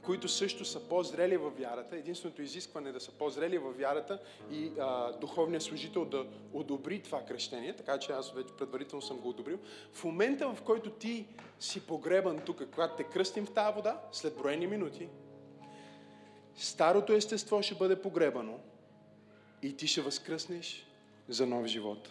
които 0.08 0.28
също 0.28 0.65
са 0.65 0.80
по-зрели 0.80 1.38
във 1.38 1.58
вярата. 1.58 1.96
Единственото 1.96 2.41
изискване 2.41 2.89
е 2.89 2.91
да 2.91 3.00
са 3.00 3.12
по-зрели 3.12 3.58
във 3.58 3.78
вярата 3.78 4.20
и 4.52 4.72
а, 4.80 5.12
духовният 5.12 5.63
служител 5.63 6.06
да 6.06 6.26
одобри 6.54 7.00
това 7.00 7.22
кръщение, 7.22 7.76
така 7.76 8.00
че 8.00 8.12
аз 8.12 8.34
вече 8.34 8.54
предварително 8.58 9.02
съм 9.02 9.17
го 9.17 9.30
одобрил. 9.30 9.60
В 9.93 10.04
момента, 10.04 10.54
в 10.54 10.62
който 10.62 10.89
ти 10.89 11.26
си 11.60 11.88
погребан 11.88 12.39
тук, 12.46 12.63
когато 12.74 12.96
те 12.96 13.04
кръстим 13.04 13.46
в 13.46 13.52
тази 13.52 13.76
вода, 13.76 14.02
след 14.12 14.38
броени 14.38 14.67
минути, 14.67 15.08
старото 16.56 17.13
естество 17.13 17.62
ще 17.62 17.76
бъде 17.76 18.02
погребано 18.02 18.60
и 19.62 19.78
ти 19.78 19.88
ще 19.88 20.02
възкръснеш 20.02 20.88
за 21.30 21.48
нов 21.48 21.65
живот. 21.65 22.10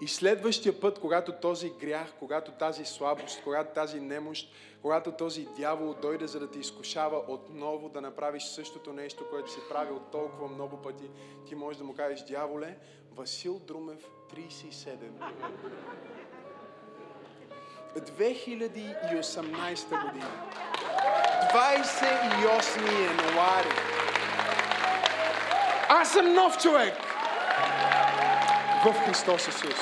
И 0.00 0.08
следващия 0.08 0.80
път, 0.80 0.98
когато 0.98 1.32
този 1.32 1.70
грях, 1.70 2.12
когато 2.18 2.52
тази 2.52 2.84
слабост, 2.84 3.40
когато 3.44 3.74
тази 3.74 4.00
немощ, 4.00 4.52
когато 4.82 5.12
този 5.12 5.48
дявол 5.56 5.94
дойде 6.02 6.26
за 6.26 6.40
да 6.40 6.50
те 6.50 6.58
изкушава 6.58 7.22
отново 7.28 7.88
да 7.88 8.00
направиш 8.00 8.44
същото 8.44 8.92
нещо, 8.92 9.24
което 9.30 9.52
си 9.52 9.58
правил 9.70 10.00
толкова 10.12 10.48
много 10.48 10.76
пъти, 10.76 11.10
ти 11.46 11.54
можеш 11.54 11.78
да 11.78 11.84
му 11.84 11.94
кажеш, 11.94 12.20
дяволе, 12.20 12.76
Васил 13.14 13.60
Друмев, 13.66 14.06
37. 14.34 14.96
2018 17.96 20.04
година. 20.04 20.30
28 21.52 23.04
януари. 23.04 23.68
Аз 25.88 26.12
съм 26.12 26.34
нов 26.34 26.58
човек 26.58 27.05
в 28.86 28.92
Христос 28.92 29.48
Исус. 29.48 29.74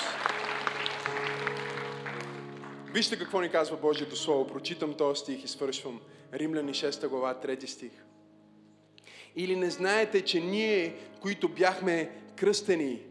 Вижте 2.92 3.18
какво 3.18 3.40
ни 3.40 3.48
казва 3.48 3.76
Божието 3.76 4.16
Слово. 4.16 4.46
Прочитам 4.46 4.94
този 4.94 5.20
стих 5.20 5.44
и 5.44 5.48
свършвам. 5.48 6.00
Римляни 6.34 6.74
6 6.74 7.08
глава, 7.08 7.34
3 7.44 7.66
стих. 7.66 7.92
Или 9.36 9.56
не 9.56 9.70
знаете, 9.70 10.24
че 10.24 10.40
ние, 10.40 10.96
които 11.20 11.48
бяхме 11.48 12.10
кръстени 12.36 13.02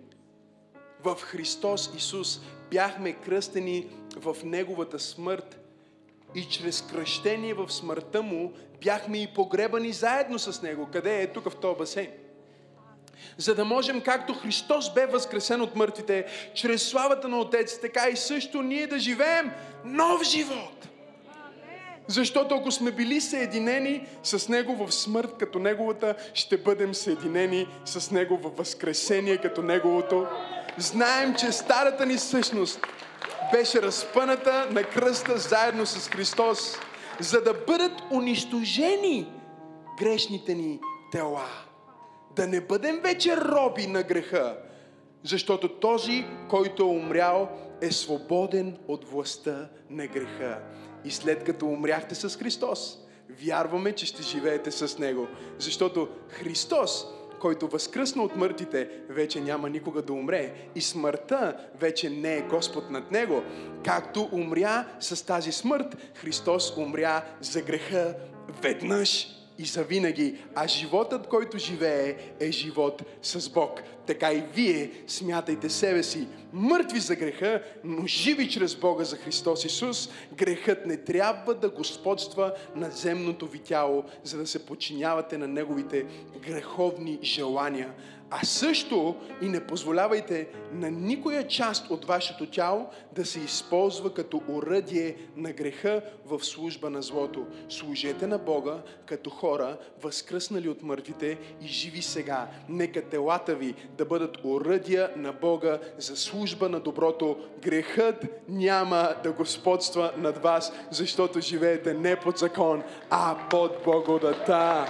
в 1.03 1.15
Христос 1.15 1.91
Исус, 1.97 2.41
бяхме 2.71 3.13
кръстени 3.13 3.87
в 4.15 4.37
Неговата 4.43 4.99
смърт 4.99 5.59
и 6.35 6.43
чрез 6.43 6.81
кръщение 6.81 7.53
в 7.53 7.71
смъртта 7.71 8.21
Му 8.21 8.53
бяхме 8.83 9.21
и 9.21 9.33
погребани 9.33 9.91
заедно 9.93 10.39
с 10.39 10.61
Него. 10.61 10.89
Къде 10.91 11.21
е? 11.21 11.33
Тук 11.33 11.49
в 11.49 11.55
този 11.55 11.77
басейн. 11.77 12.22
За 13.37 13.55
да 13.55 13.65
можем, 13.65 14.01
както 14.01 14.33
Христос 14.33 14.93
бе 14.93 15.05
възкресен 15.05 15.61
от 15.61 15.75
мъртвите, 15.75 16.25
чрез 16.53 16.89
славата 16.89 17.27
на 17.27 17.39
Отец, 17.39 17.79
така 17.79 18.09
и 18.09 18.15
също 18.15 18.61
ние 18.61 18.87
да 18.87 18.99
живеем 18.99 19.51
нов 19.85 20.23
живот. 20.23 20.87
Защото 22.07 22.55
ако 22.55 22.71
сме 22.71 22.91
били 22.91 23.21
съединени 23.21 24.07
с 24.23 24.49
Него 24.49 24.85
в 24.85 24.91
смърт 24.91 25.35
като 25.39 25.59
Неговата, 25.59 26.15
ще 26.33 26.57
бъдем 26.57 26.95
съединени 26.95 27.67
с 27.85 28.11
Него 28.11 28.37
в 28.37 28.57
възкресение 28.57 29.37
като 29.37 29.61
Неговото. 29.61 30.27
Знаем, 30.77 31.35
че 31.35 31.51
старата 31.51 32.05
ни 32.05 32.17
същност 32.17 32.79
беше 33.51 33.81
разпъната 33.81 34.67
на 34.71 34.83
кръста 34.83 35.37
заедно 35.37 35.85
с 35.85 36.09
Христос, 36.09 36.77
за 37.19 37.41
да 37.41 37.53
бъдат 37.53 37.93
унищожени 38.11 39.27
грешните 39.99 40.55
ни 40.55 40.79
тела. 41.11 41.45
Да 42.35 42.47
не 42.47 42.61
бъдем 42.61 42.99
вече 43.03 43.37
роби 43.37 43.87
на 43.87 44.03
греха, 44.03 44.57
защото 45.23 45.69
този, 45.69 46.25
който 46.49 46.83
е 46.83 46.85
умрял, 46.85 47.49
е 47.81 47.91
свободен 47.91 48.77
от 48.87 49.09
властта 49.09 49.69
на 49.89 50.07
греха. 50.07 50.59
И 51.05 51.11
след 51.11 51.43
като 51.43 51.65
умряхте 51.65 52.15
с 52.15 52.37
Христос, 52.37 52.99
вярваме, 53.29 53.91
че 53.91 54.05
ще 54.05 54.23
живеете 54.23 54.71
с 54.71 54.97
Него. 54.97 55.27
Защото 55.57 56.07
Христос, 56.29 57.05
който 57.39 57.67
възкръсна 57.67 58.23
от 58.23 58.35
мъртвите, 58.35 58.89
вече 59.09 59.41
няма 59.41 59.69
никога 59.69 60.01
да 60.01 60.13
умре. 60.13 60.53
И 60.75 60.81
смъртта 60.81 61.57
вече 61.75 62.09
не 62.09 62.37
е 62.37 62.41
Господ 62.41 62.89
над 62.89 63.11
Него. 63.11 63.43
Както 63.85 64.29
умря 64.31 64.87
с 64.99 65.25
тази 65.25 65.51
смърт, 65.51 65.97
Христос 66.15 66.77
умря 66.77 67.25
за 67.41 67.61
греха 67.61 68.15
веднъж 68.61 69.27
и 69.57 69.65
завинаги, 69.65 70.35
а 70.55 70.67
животът, 70.67 71.27
който 71.27 71.57
живее, 71.57 72.15
е 72.39 72.51
живот 72.51 73.03
с 73.21 73.49
Бог. 73.49 73.81
Така 74.05 74.33
и 74.33 74.43
вие 74.53 74.91
смятайте 75.07 75.69
себе 75.69 76.03
си 76.03 76.27
мъртви 76.53 76.99
за 76.99 77.15
греха, 77.15 77.63
но 77.83 78.07
живи 78.07 78.49
чрез 78.49 78.75
Бога 78.75 79.03
за 79.03 79.17
Христос 79.17 79.65
Исус. 79.65 80.09
Грехът 80.33 80.85
не 80.85 80.97
трябва 80.97 81.53
да 81.53 81.69
господства 81.69 82.53
на 82.75 82.89
земното 82.89 83.47
ви 83.47 83.59
тяло, 83.59 84.03
за 84.23 84.37
да 84.37 84.47
се 84.47 84.65
подчинявате 84.65 85.37
на 85.37 85.47
неговите 85.47 86.05
греховни 86.47 87.19
желания 87.23 87.93
а 88.35 88.45
също 88.45 89.15
и 89.41 89.49
не 89.49 89.67
позволявайте 89.67 90.47
на 90.71 90.91
никоя 90.91 91.47
част 91.47 91.89
от 91.89 92.05
вашето 92.05 92.45
тяло 92.45 92.87
да 93.15 93.25
се 93.25 93.39
използва 93.39 94.13
като 94.13 94.41
уръдие 94.47 95.15
на 95.35 95.51
греха 95.51 96.01
в 96.25 96.45
служба 96.45 96.89
на 96.89 97.01
злото. 97.01 97.45
Служете 97.69 98.27
на 98.27 98.37
Бога 98.37 98.81
като 99.05 99.29
хора, 99.29 99.77
възкръснали 100.01 100.69
от 100.69 100.83
мъртвите 100.83 101.37
и 101.61 101.67
живи 101.67 102.01
сега. 102.01 102.47
Нека 102.69 103.01
телата 103.01 103.55
ви 103.55 103.73
да 103.97 104.05
бъдат 104.05 104.37
уръдия 104.43 105.09
на 105.15 105.33
Бога 105.33 105.79
за 105.97 106.15
служба 106.15 106.69
на 106.69 106.79
доброто. 106.79 107.37
Грехът 107.61 108.25
няма 108.49 109.15
да 109.23 109.31
господства 109.31 110.11
над 110.17 110.37
вас, 110.37 110.73
защото 110.91 111.39
живеете 111.39 111.93
не 111.93 112.15
под 112.15 112.37
закон, 112.37 112.83
а 113.09 113.37
под 113.49 113.81
благодата. 113.83 114.85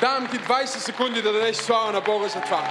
Давам 0.00 0.28
ти 0.28 0.38
20 0.38 0.64
секунди 0.66 1.22
да 1.22 1.32
дадеш 1.32 1.56
слава 1.56 1.92
на 1.92 2.00
Бога 2.00 2.28
за 2.28 2.40
това. 2.40 2.62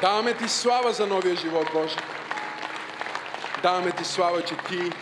Даваме 0.00 0.34
ти 0.34 0.48
слава 0.48 0.92
за 0.92 1.06
новия 1.06 1.36
живот, 1.36 1.66
Боже. 1.72 1.96
Даваме 3.62 3.90
ти 3.90 4.04
слава, 4.04 4.42
че 4.42 4.56
ти 4.56 4.92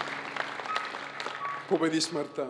победи 1.69 2.01
смъртта. 2.01 2.47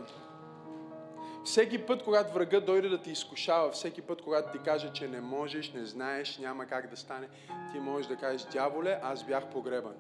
Всеки 1.52 1.86
път, 1.86 2.02
когато 2.02 2.34
врага 2.34 2.60
дойде 2.60 2.88
да 2.88 2.98
ти 2.98 3.10
изкушава, 3.10 3.70
всеки 3.70 4.02
път, 4.02 4.22
когато 4.22 4.52
ти 4.52 4.64
каже, 4.64 4.92
че 4.92 5.08
не 5.08 5.20
можеш, 5.20 5.72
не 5.72 5.84
знаеш, 5.84 6.38
няма 6.38 6.66
как 6.66 6.90
да 6.90 6.96
стане, 6.96 7.28
ти 7.72 7.78
можеш 7.78 8.06
да 8.06 8.16
кажеш, 8.16 8.42
дяволе, 8.42 8.98
аз 9.02 9.24
бях 9.24 9.46
погребан. 9.46 9.94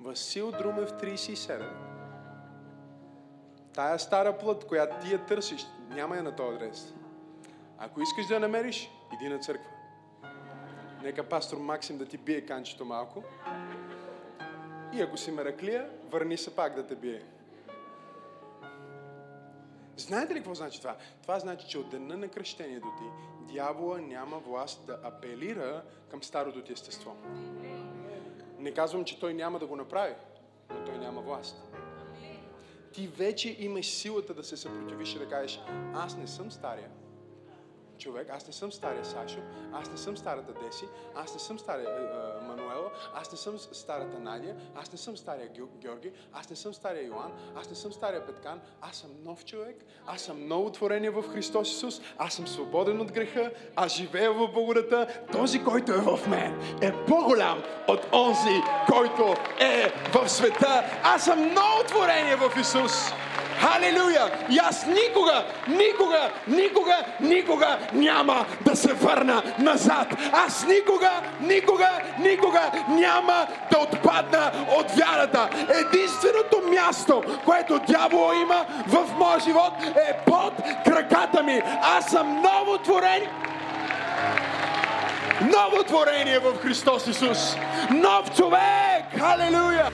Васил 0.00 0.50
Друмев 0.50 0.92
37. 0.92 1.68
Тая 3.74 3.98
стара 3.98 4.38
плът, 4.38 4.66
която 4.66 5.06
ти 5.06 5.12
я 5.12 5.26
търсиш, 5.26 5.66
няма 5.88 6.16
я 6.16 6.22
на 6.22 6.36
този 6.36 6.56
адрес. 6.56 6.94
Ако 7.78 8.00
искаш 8.00 8.26
да 8.26 8.34
я 8.34 8.40
намериш, 8.40 8.90
иди 9.14 9.28
на 9.28 9.38
църква. 9.38 9.70
Нека 11.02 11.28
пастор 11.28 11.58
Максим 11.58 11.98
да 11.98 12.06
ти 12.06 12.18
бие 12.18 12.40
канчето 12.40 12.84
малко. 12.84 13.22
И 14.92 15.00
ако 15.00 15.16
си 15.16 15.30
мераклия, 15.30 15.90
върни 16.10 16.36
се 16.36 16.56
пак 16.56 16.74
да 16.74 16.86
те 16.86 16.94
бие. 16.94 17.22
Знаете 19.98 20.34
ли 20.34 20.38
какво 20.38 20.54
значи 20.54 20.80
това? 20.80 20.96
Това 21.22 21.38
значи, 21.38 21.66
че 21.68 21.78
от 21.78 21.90
дена 21.90 22.16
на 22.16 22.28
кръщението 22.28 22.86
ти, 22.98 23.04
дявола 23.54 23.98
няма 23.98 24.38
власт 24.38 24.86
да 24.86 25.00
апелира 25.02 25.82
към 26.10 26.22
старото 26.22 26.62
ти 26.62 26.72
естество. 26.72 27.16
Не 28.58 28.74
казвам, 28.74 29.04
че 29.04 29.20
той 29.20 29.34
няма 29.34 29.58
да 29.58 29.66
го 29.66 29.76
направи, 29.76 30.14
но 30.70 30.84
той 30.84 30.98
няма 30.98 31.20
власт. 31.20 31.62
Ти 32.92 33.08
вече 33.08 33.56
имаш 33.58 33.86
силата 33.86 34.34
да 34.34 34.44
се 34.44 34.56
съпротивиш 34.56 35.14
и 35.14 35.18
да 35.18 35.28
кажеш, 35.28 35.60
аз 35.94 36.16
не 36.16 36.26
съм 36.26 36.50
стария, 36.50 36.90
човек, 37.98 38.30
аз 38.30 38.46
не 38.46 38.52
съм 38.52 38.72
стария 38.72 39.04
Сашо, 39.04 39.38
аз 39.72 39.90
не 39.90 39.96
съм 39.96 40.16
старата 40.16 40.52
Деси, 40.52 40.84
аз 41.14 41.34
не 41.34 41.40
съм 41.40 41.58
стария 41.58 41.88
е, 41.88 42.46
Мануела, 42.46 42.90
аз 43.14 43.32
не 43.32 43.38
съм 43.38 43.58
старата 43.58 44.18
Надя, 44.18 44.54
аз 44.74 44.92
не 44.92 44.98
съм 44.98 45.16
стария 45.16 45.48
Георги, 45.80 46.12
аз 46.32 46.50
не 46.50 46.56
съм 46.56 46.74
стария 46.74 47.06
Йоан, 47.06 47.32
аз 47.56 47.70
не 47.70 47.76
съм 47.76 47.92
стария 47.92 48.26
Петкан, 48.26 48.60
аз 48.80 48.96
съм 48.96 49.10
нов 49.24 49.44
човек, 49.44 49.84
аз 50.06 50.20
съм 50.20 50.48
ново 50.48 50.72
творение 50.72 51.10
в 51.10 51.22
Христос 51.22 51.68
Исус, 51.68 52.00
аз 52.18 52.34
съм 52.34 52.46
свободен 52.46 53.00
от 53.00 53.12
греха, 53.12 53.50
аз 53.76 53.92
живея 53.92 54.32
в 54.32 54.48
благодата, 54.48 55.24
този, 55.32 55.64
който 55.64 55.92
е 55.92 55.98
в 55.98 56.28
мен, 56.28 56.60
е 56.82 56.92
по-голям 57.06 57.62
от 57.88 58.00
онзи, 58.12 58.60
който 58.92 59.34
е 59.60 59.92
в 60.12 60.28
света. 60.28 61.00
Аз 61.02 61.24
съм 61.24 61.38
ново 61.40 61.84
творение 61.86 62.36
в 62.36 62.60
Исус. 62.60 63.12
Халелуя! 63.60 64.30
И 64.50 64.58
аз 64.58 64.86
никога, 64.86 65.44
никога, 65.68 66.30
никога, 66.48 66.96
никога 67.20 67.78
няма 67.92 68.46
да 68.60 68.76
се 68.76 68.92
върна 68.92 69.42
назад. 69.58 70.06
Аз 70.32 70.66
никога, 70.66 71.10
никога, 71.40 71.90
никога 72.18 72.70
няма 72.88 73.46
да 73.70 73.78
отпадна 73.78 74.52
от 74.78 74.90
вярата. 74.90 75.48
Единственото 75.68 76.62
място, 76.70 77.22
което 77.44 77.78
дявола 77.78 78.34
има 78.34 78.66
в 78.86 79.06
моя 79.18 79.40
живот 79.40 79.72
е 80.08 80.16
под 80.26 80.52
краката 80.84 81.42
ми. 81.42 81.62
Аз 81.82 82.04
съм 82.04 82.42
ново 82.42 82.78
творение. 82.78 83.30
Ново 85.40 85.84
творение 85.84 86.38
в 86.38 86.62
Христос 86.62 87.06
Исус. 87.06 87.56
Нов 87.90 88.36
човек! 88.36 89.04
Халелуя! 89.18 89.90